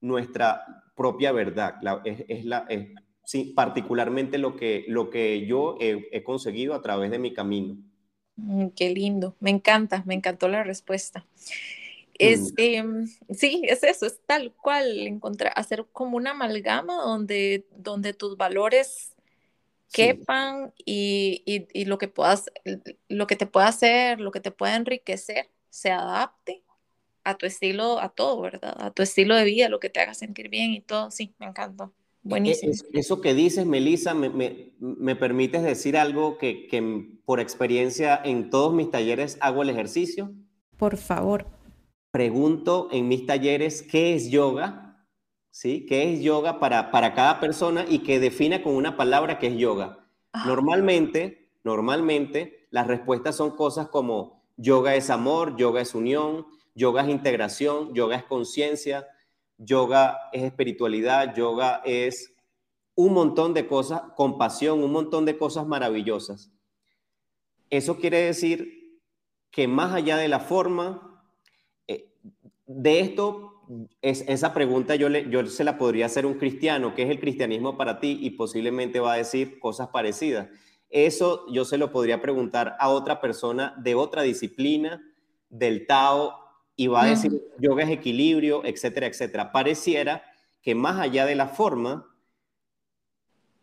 [0.00, 1.76] nuestra propia verdad.
[2.04, 2.66] es, la,
[3.24, 7.76] sí, particularmente lo que, lo que yo he, conseguido a través de mi camino.
[8.36, 11.26] Mm, qué lindo, me encanta, me encantó la respuesta.
[12.16, 13.06] Es, mm.
[13.34, 19.14] sí, es eso, es tal cual, encontrar, hacer como una amalgama donde, donde tus valores
[19.92, 22.50] quepan y, lo que puedas,
[23.08, 26.64] lo que te pueda hacer, lo que te pueda enriquecer, se adapte
[27.24, 28.74] a tu estilo, a todo, ¿verdad?
[28.78, 31.10] A tu estilo de vida, lo que te haga sentir bien y todo.
[31.10, 31.84] Sí, me encantó.
[32.24, 32.72] E, Buenísimo.
[32.92, 34.30] Eso que dices, Melissa, me,
[34.78, 40.32] me, permites decir algo que, que por experiencia en todos mis talleres hago el ejercicio.
[40.76, 41.46] Por favor.
[42.10, 44.84] Pregunto en mis talleres qué es yoga
[45.54, 45.86] ¿sí?
[45.86, 49.56] ¿Qué es yoga para, para cada persona y que defina con una palabra qué es
[49.56, 50.04] yoga?
[50.46, 56.44] Normalmente, normalmente las respuestas son cosas como yoga es amor, yoga es unión,
[56.74, 59.06] yoga es integración, yoga es conciencia,
[59.58, 62.34] yoga es espiritualidad, yoga es
[62.94, 66.50] un montón de cosas, compasión, un montón de cosas maravillosas.
[67.70, 69.00] Eso quiere decir
[69.50, 71.24] que más allá de la forma,
[71.86, 72.12] eh,
[72.66, 73.62] de esto
[74.02, 77.20] es, esa pregunta yo, le, yo se la podría hacer un cristiano, ¿qué es el
[77.20, 78.18] cristianismo para ti?
[78.20, 80.48] Y posiblemente va a decir cosas parecidas.
[80.90, 85.02] Eso yo se lo podría preguntar a otra persona de otra disciplina,
[85.48, 86.43] del Tao,
[86.76, 89.52] y va a decir yoga es equilibrio, etcétera, etcétera.
[89.52, 90.24] Pareciera
[90.62, 92.10] que más allá de la forma,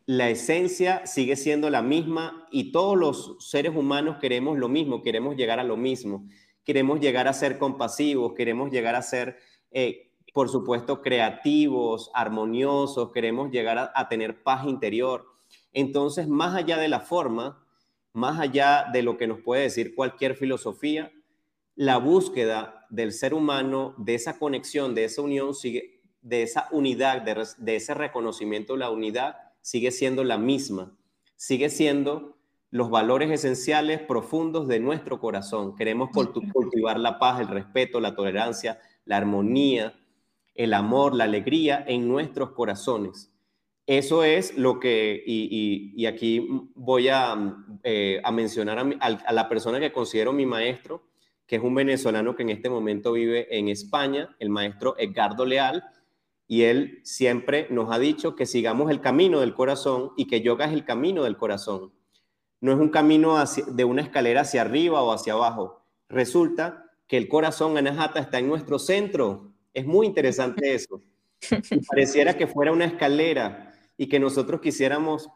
[0.05, 5.35] la esencia sigue siendo la misma y todos los seres humanos queremos lo mismo, queremos
[5.35, 6.27] llegar a lo mismo,
[6.63, 9.37] queremos llegar a ser compasivos, queremos llegar a ser
[9.71, 15.25] eh, por supuesto, creativos, armoniosos, queremos llegar a, tener paz interior.
[15.73, 17.65] Entonces, más allá de la forma,
[18.13, 21.11] más allá de lo que nos puede decir cualquier filosofía,
[21.75, 27.23] la búsqueda del ser humano, de esa conexión, de esa unión, sigue, de esa unidad,
[27.23, 30.95] de, de ese reconocimiento la unidad, sigue siendo la misma.
[31.35, 32.37] Sigue siendo
[32.69, 35.75] los valores esenciales profundos de nuestro corazón.
[35.75, 39.93] Queremos cultivar la paz, el respeto, la tolerancia, la armonía,
[40.55, 43.31] el amor, la alegría en nuestros corazones.
[43.87, 50.31] Eso es lo que, y, aquí voy a, eh, mencionar a, la persona que considero
[50.31, 51.03] mi maestro,
[51.51, 55.83] que es un venezolano que en este momento vive en España, el maestro Edgardo Leal,
[56.47, 60.67] y él siempre nos ha dicho que sigamos el camino del corazón y que yoga
[60.67, 61.91] es el camino del corazón.
[62.61, 63.35] No es un camino
[63.67, 65.83] de una escalera hacia arriba o hacia abajo.
[66.07, 69.51] Resulta que el corazón Anahata está en nuestro centro.
[69.73, 71.01] Es muy interesante eso.
[71.89, 75.27] pareciera que fuera una escalera y que nosotros quisiéramos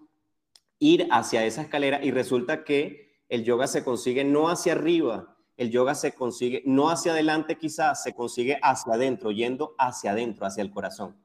[0.79, 5.71] ir hacia esa escalera y resulta que el yoga se consigue no hacia arriba, el
[5.71, 10.63] yoga se consigue no hacia adelante quizás, se consigue hacia adentro, yendo hacia adentro, hacia
[10.63, 11.15] el corazón.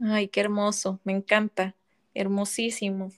[0.00, 1.76] Ay, qué hermoso, me encanta,
[2.14, 3.10] hermosísimo.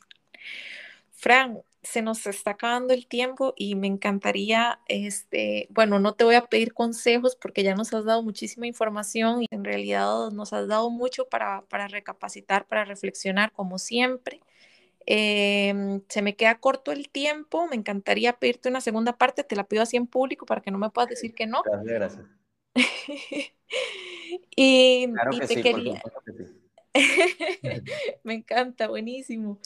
[1.12, 6.34] Fran, se nos está acabando el tiempo y me encantaría, este, bueno, no te voy
[6.36, 10.68] a pedir consejos porque ya nos has dado muchísima información y en realidad nos has
[10.68, 14.42] dado mucho para, para recapacitar, para reflexionar, como siempre.
[15.06, 19.64] Em, se me queda corto el tiempo, me encantaría pedirte una segunda parte, te la
[19.64, 21.62] pido así en público para que no me puedas decir que no.
[21.84, 22.24] Gracias.
[24.56, 25.08] y,
[25.46, 26.02] te quería...
[28.22, 29.58] me encanta, buenísimo.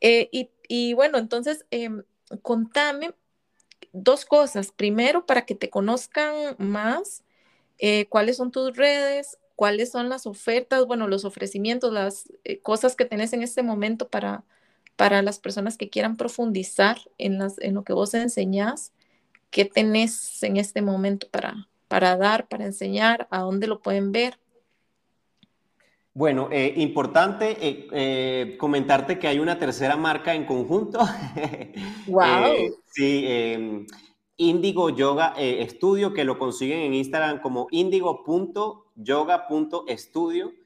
[0.00, 2.04] Eh, y y bueno, entonces, em,
[2.42, 3.12] contame
[3.92, 4.70] dos cosas.
[4.70, 7.24] Primero, para que te conozcan más,
[7.78, 12.94] eh, cuáles son tus redes, cuáles son las ofertas, bueno, los ofrecimientos, las eh, cosas
[12.94, 14.44] que tenés en este momento para,
[15.00, 18.92] para las personas que quieran profundizar en, las, en lo que vos enseñás.
[19.48, 23.26] ¿Qué tenés en este momento para, para dar, para enseñar?
[23.30, 24.38] ¿A dónde lo pueden ver?
[26.12, 30.98] Bueno, eh, importante eh, eh, comentarte que hay una tercera marca en conjunto.
[32.06, 32.76] ¡Wow!
[32.84, 33.86] sí, em,
[34.36, 40.59] Indigo Yoga Estudio, que lo consiguen en Instagram como indigo.yoga.estudio.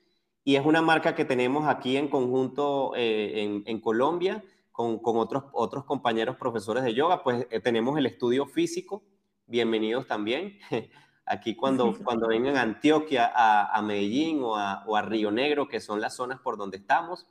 [0.47, 5.85] Y es una marca que tenemos aquí en conjunto eh, en, Colombia con, otros, otros
[5.85, 7.23] compañeros profesores de yoga.
[7.23, 9.03] Pues eh, tenemos el estudio físico.
[9.47, 10.59] Bienvenidos también.
[11.25, 15.81] Aquí cuando, cuando vengan a Antioquia, a, Medellín o a, o a, Río Negro, que
[15.81, 17.27] son las zonas por donde estamos.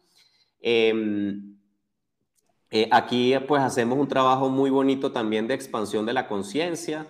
[0.59, 1.59] Em,
[2.71, 7.05] eh, aquí pues hacemos un trabajo muy bonito también de expansión de la conciencia.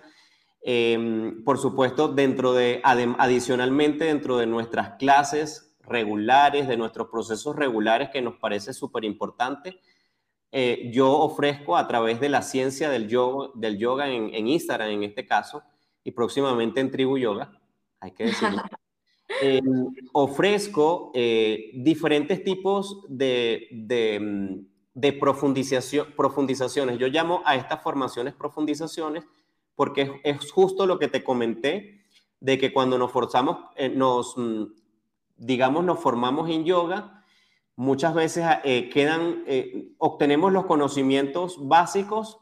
[0.60, 8.10] Em, por supuesto, dentro de, adicionalmente dentro de nuestras clases regulares, de nuestros procesos regulares
[8.10, 9.80] que nos parece súper importante,
[10.52, 14.90] eh, yo ofrezco a través de la ciencia del yoga, del yoga en, en, Instagram
[14.90, 15.62] en este caso,
[16.04, 17.50] y próximamente en Tribu Yoga,
[18.00, 18.62] hay que decirlo.
[19.40, 26.98] Em, ofrezco eh, diferentes tipos de, de mm, de profundización, profundizaciones.
[26.98, 29.24] Yo llamo a estas formaciones profundizaciones
[29.74, 32.04] porque es, justo lo que te comenté,
[32.40, 34.64] de que cuando nos forzamos, eh, nos, mm,
[35.36, 37.24] digamos, nos formamos en yoga,
[37.76, 42.40] muchas veces eh, quedan, eh, obtenemos los conocimientos básicos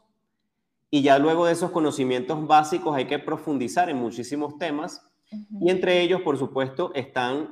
[0.89, 5.09] y ya luego de esos conocimientos básicos hay que profundizar en muchísimos temas.
[5.59, 7.49] Y entre ellos, por supuesto, están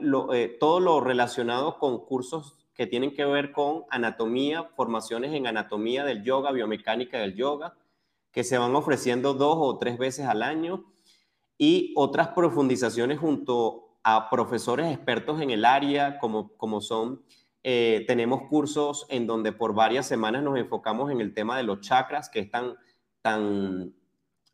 [0.59, 6.23] todo lo relacionado con cursos que tienen que ver con anatomía, formaciones en anatomía del
[6.23, 7.75] yoga, biomecánica del yoga,
[8.31, 10.85] que se van ofreciendo dos o tres veces al año
[11.57, 17.23] y otras profundizaciones junto a profesores expertos en el área, como, como son,
[17.63, 21.81] eh, tenemos cursos en donde por varias semanas nos enfocamos en el tema de los
[21.81, 22.75] chakras, que es tan,
[23.21, 23.93] tan,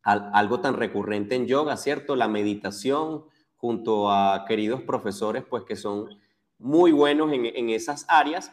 [0.04, 2.16] algo tan recurrente en yoga, ¿cierto?
[2.16, 3.26] La meditación
[3.56, 6.10] junto a queridos profesores, pues que son
[6.60, 8.52] muy buenos en, esas áreas.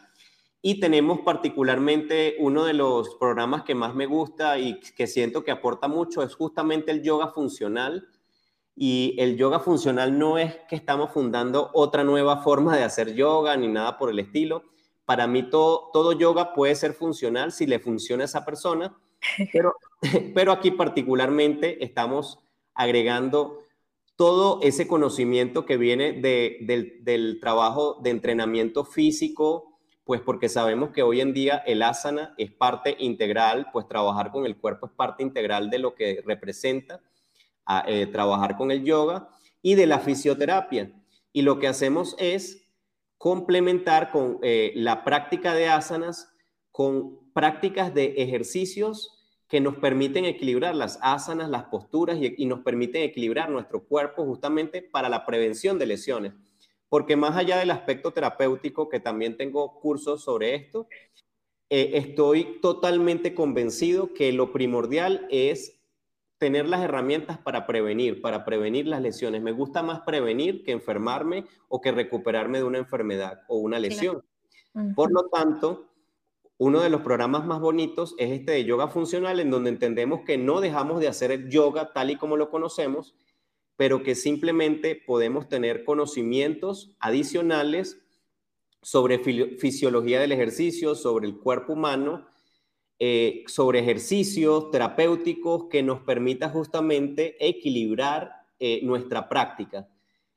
[0.61, 5.51] Y tenemos particularmente uno de los programas que más me gusta y que siento que
[5.51, 8.07] aporta mucho es justamente el yoga funcional.
[8.75, 13.55] Y el yoga funcional no es que estamos fundando otra nueva forma de hacer yoga
[13.55, 14.63] ni nada por el estilo.
[15.05, 18.97] Para mí todo, todo yoga puede ser funcional si le funciona a esa persona,
[19.53, 19.75] pero,
[20.33, 22.39] pero aquí particularmente estamos
[22.73, 23.65] agregando
[24.15, 31.19] todo ese conocimiento que viene del, trabajo de entrenamiento físico, pues porque sabemos que hoy
[31.19, 35.69] en día el asana es parte integral, pues trabajar con el cuerpo es parte integral
[35.69, 37.01] de lo que representa
[37.87, 39.29] eh, trabajar con el yoga
[39.61, 40.91] y de la fisioterapia.
[41.33, 42.65] Y lo que hacemos es
[43.17, 46.31] complementar con eh, la práctica de asanas
[46.71, 49.15] con prácticas de ejercicios
[49.47, 54.81] que nos permiten equilibrar las asanas, las posturas y, nos permiten equilibrar nuestro cuerpo justamente
[54.81, 56.33] para la prevención de lesiones.
[56.89, 60.87] Porque más allá del aspecto terapéutico, que también tengo cursos sobre esto,
[61.69, 65.74] eh, estoy totalmente convencido que lo primordial es
[66.45, 69.41] tener las herramientas para prevenir, para prevenir las lesiones.
[69.41, 74.23] Me gusta más prevenir que enfermarme o que recuperarme de una enfermedad o una lesión.
[74.95, 75.89] Por lo tanto,
[76.59, 80.37] uno de los programas más bonitos es este de yoga funcional, en donde entendemos que
[80.37, 83.15] no dejamos de hacer el yoga tal y como lo conocemos,
[83.75, 87.97] pero que simplemente podemos tener conocimientos adicionales
[88.83, 92.27] sobre fisiología del ejercicio, sobre el cuerpo humano,
[92.99, 99.89] eh, sobre ejercicios terapéuticos que nos permita justamente equilibrar eh, nuestra práctica.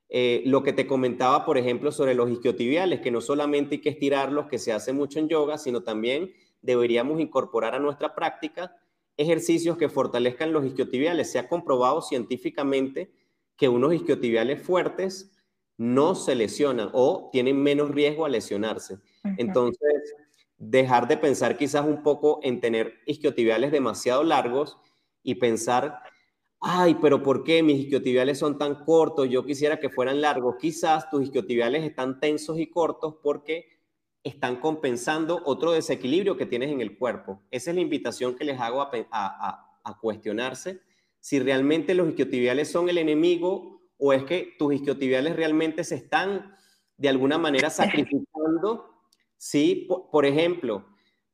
[0.09, 3.90] Eh, lo que te comentaba, por ejemplo, sobre los isquiotibiales, que no solamente hay que
[3.90, 6.32] estirarlos, que se hace mucho en yoga, sino también
[6.62, 8.74] deberíamos incorporar a nuestra práctica
[9.16, 11.30] ejercicios que fortalezcan los isquiotibiales.
[11.30, 13.12] Se ha comprobado científicamente
[13.56, 15.32] que unos isquiotibiales fuertes
[15.76, 18.98] no se lesionan o tienen menos riesgo a lesionarse.
[19.36, 20.14] Entonces,
[20.59, 24.78] dejar de pensar quizás un poco en tener isquiotibiales demasiado largos
[25.22, 26.02] y pensar
[26.61, 29.28] ay, pero ¿por qué mis isquiotibiales son tan cortos?
[29.28, 30.56] Yo quisiera que fueran largos.
[30.61, 33.78] Quizás tus isquiotibiales están tensos y cortos porque
[34.24, 37.42] están compensando otro desequilibrio que tienes en el cuerpo.
[37.50, 39.64] Esa es la invitación que les hago a,
[40.02, 40.82] cuestionarse
[41.18, 46.54] si realmente los isquiotibiales son el enemigo o es que tus isquiotibiales realmente se están
[46.98, 48.97] de alguna manera sacrificando.
[49.39, 50.84] Sí, por ejemplo,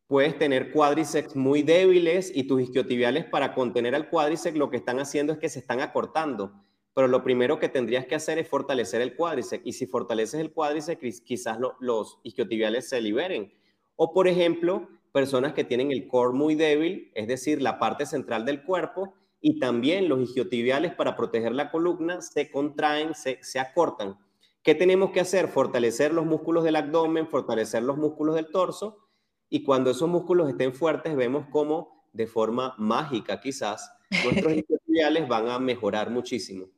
[0.07, 5.01] puedes tener cuádriceps muy débiles y tus isquiotibiales para contener al cuádriceps lo que están
[5.01, 6.53] haciendo es que se están acortando.
[6.95, 9.67] Pero lo primero que tendrías que hacer es fortalecer el cuádriceps.
[9.67, 13.53] Y si fortaleces el cuádriceps, quizás los isquiotibiales se liberen.
[13.97, 18.45] O, por ejemplo, personas que tienen el core muy débil, es decir, la parte central
[18.45, 24.19] del cuerpo, y también los isquiotibiales para proteger la columna se contraen, se, se acortan.
[24.65, 25.49] ¿Qué tenemos que hacer?
[25.49, 29.07] Fortalecer los músculos del abdomen, fortalecer los músculos del torso
[29.51, 33.93] y cuando esos músculos estén fuertes, vemos cómo de forma mágica quizás,
[34.25, 36.71] nuestros historiales van a mejorar muchísimo.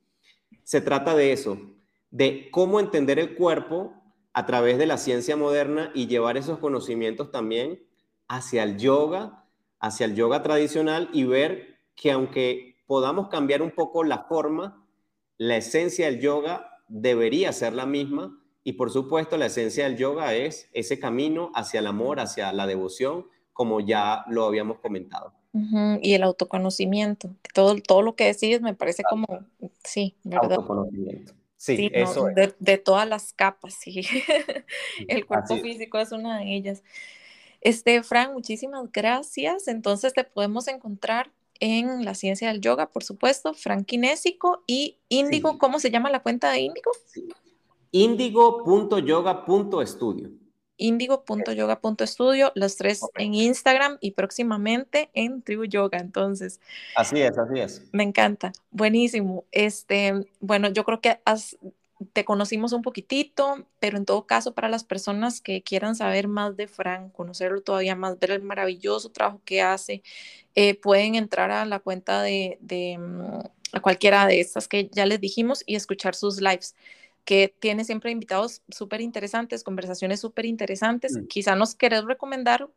[0.64, 1.58] Se trata de eso,
[2.10, 3.94] de cómo entender el cuerpo
[4.32, 7.86] a través de la ciencia moderna y llevar esos conocimientos también
[8.26, 9.46] hacia el yoga,
[9.78, 14.84] hacia el yoga tradicional y ver que aunque podamos cambiar un poco la forma,
[15.38, 20.34] la esencia del yoga debería ser la misma y por supuesto la esencia del yoga
[20.34, 25.32] es ese camino hacia el amor, hacia la devoción, como ya lo habíamos comentado.
[26.02, 29.26] Y el autoconocimiento, todo, todo lo que decís me parece como,
[29.82, 30.52] sí, ¿verdad?
[30.52, 31.32] Autoconocimiento.
[31.56, 32.54] Sí, eso es.
[32.58, 34.02] de, todas las capas, sí.
[35.08, 36.82] el cuerpo físico es una de ellas.
[37.62, 39.66] Este, Fran, muchísimas gracias.
[39.66, 45.56] Entonces te podemos encontrar en la ciencia del yoga, por supuesto, Frank Kinésico y Índigo.
[45.58, 46.90] ¿Cómo se llama la cuenta de Índigo?
[47.06, 47.26] Sí.
[47.92, 50.30] Índigo.yoga.estudio.
[50.78, 55.96] Índigo.yoga.estudio, los tres en Instagram y próximamente en Tribu Yoga.
[55.98, 56.60] Entonces,
[56.94, 57.82] así es, así es.
[57.92, 59.44] Me encanta, buenísimo.
[59.52, 61.56] Este, bueno, yo creo que has,
[62.12, 66.56] te conocimos un poquitito, pero en todo caso, para las personas que quieran saber más
[66.56, 70.02] de Frank, conocerlo todavía más, ver el maravilloso trabajo que hace,
[70.54, 73.40] eh, pueden entrar a la cuenta de, de mm,
[73.72, 76.74] a cualquiera de estas que ya les dijimos y escuchar sus lives
[77.24, 81.16] que tiene siempre invitados súper interesantes, conversaciones súper interesantes.
[81.16, 81.26] Mm.
[81.26, 82.68] Quizá nos querés recomendar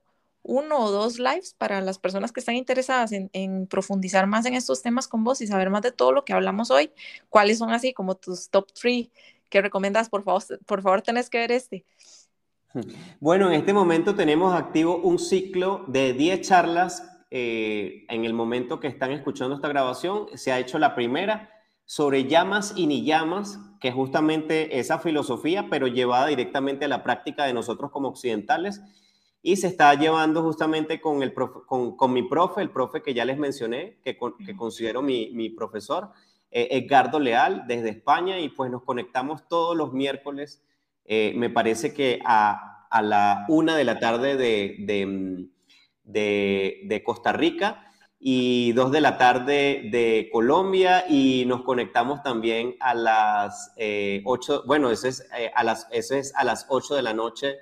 [0.43, 4.81] uno o dos lives para las personas que están interesadas en, profundizar más en estos
[4.81, 6.91] temas con vos y saber más de todo lo que hablamos hoy.
[7.29, 9.11] ¿Cuáles son así como tus top three
[9.49, 10.09] que recomiendas?
[10.09, 11.85] Por favor, por favor, tenés que ver este.
[13.19, 17.03] Bueno, en este momento tenemos activo un ciclo de 10 charlas.
[17.31, 21.49] Eh, en el momento que están escuchando esta grabación, se ha hecho la primera
[21.85, 27.03] sobre llamas y ni llamas, que es justamente esa filosofía, pero llevada directamente a la
[27.03, 28.79] práctica de nosotros como occidentales.
[29.41, 33.37] Y se está llevando justamente con, el con, mi profe, el profe que ya les
[33.37, 36.11] mencioné, que, que considero mi, profesor,
[36.51, 40.63] eh, Edgardo Leal, desde España, y pues nos conectamos todos los miércoles,
[41.05, 45.47] eh, me parece que a, a, la una de la tarde de, de,
[46.03, 47.85] de, de Costa Rica
[48.19, 54.63] y 2 de la tarde de Colombia y nos conectamos también a las eh, 8,
[54.67, 57.55] bueno, eso es, eh, a las, eso es a las 8 de la noche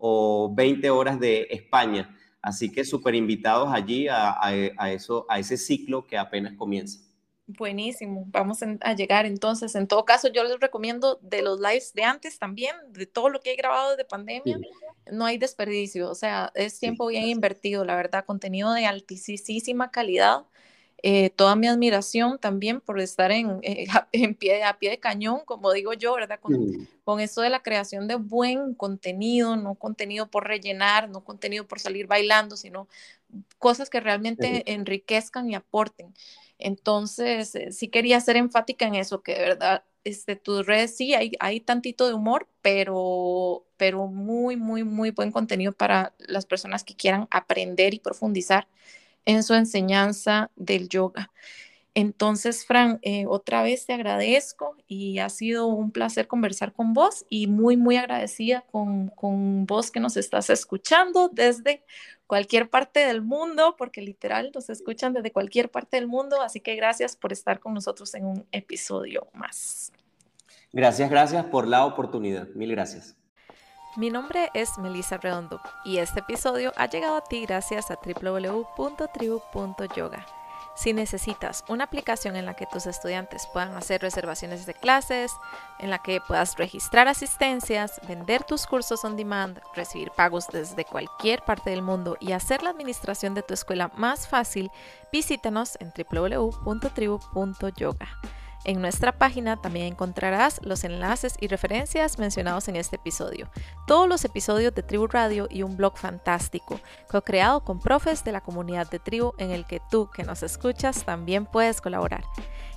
[0.00, 2.16] o 20 horas de España.
[2.42, 7.00] Así que súper invitados allí a, a, eso, a ese ciclo que apenas comienza.
[7.46, 9.74] Buenísimo, vamos a llegar entonces.
[9.74, 13.40] En todo caso, yo les recomiendo de los lives de antes también, de todo lo
[13.40, 14.58] que he grabado de pandemia,
[15.10, 20.44] no hay desperdicio, o sea, es tiempo bien invertido, la verdad, contenido de altísima calidad.
[21.02, 25.40] Eh, toda mi admiración también por estar en, eh, en pie, a pie de cañón,
[25.44, 26.40] como digo yo, ¿verdad?
[26.40, 31.66] Con, con esto de la creación de buen contenido, no contenido por rellenar, no contenido
[31.66, 32.88] por salir bailando, sino
[33.58, 36.14] cosas que realmente enriquezcan y aporten.
[36.58, 41.14] Entonces, eh, sí quería ser enfática en eso, que de verdad, este, tus redes sí
[41.14, 46.84] hay, hay tantito de humor, pero, pero muy, muy, muy buen contenido para las personas
[46.84, 48.68] que quieran aprender y profundizar
[49.24, 51.30] en su enseñanza del yoga.
[51.94, 57.26] Entonces, Fran, eh, otra vez te agradezco y ha sido un placer conversar con vos
[57.28, 61.84] y muy, muy agradecida con, con vos que nos estás escuchando desde
[62.28, 66.76] cualquier parte del mundo, porque literal nos escuchan desde cualquier parte del mundo, así que
[66.76, 69.92] gracias por estar con nosotros en un episodio más.
[70.72, 72.46] Gracias, gracias por la oportunidad.
[72.54, 73.19] Mil gracias.
[73.96, 80.24] Mi nombre es Melissa Redondo y este episodio ha llegado a ti gracias a www.tribu.yoga.
[80.76, 85.32] Si necesitas una aplicación en la que tus estudiantes puedan hacer reservaciones de clases,
[85.80, 91.42] en la que puedas registrar asistencias, vender tus cursos on demand, recibir pagos desde cualquier
[91.42, 94.70] parte del mundo y hacer la administración de tu escuela más fácil,
[95.12, 98.08] visítanos en www.tribu.yoga.
[98.64, 103.48] En nuestra página también encontrarás los enlaces y referencias mencionados en este episodio,
[103.86, 106.78] todos los episodios de Tribu Radio y un blog fantástico,
[107.10, 111.04] co-creado con profes de la comunidad de Tribu en el que tú que nos escuchas
[111.04, 112.22] también puedes colaborar.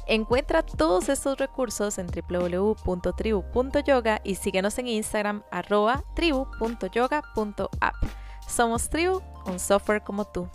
[0.07, 7.95] Encuentra todos estos recursos en www.tribu.yoga y síguenos en Instagram arroba tribu.yoga.app.
[8.47, 10.47] Somos Tribu, un software como tú.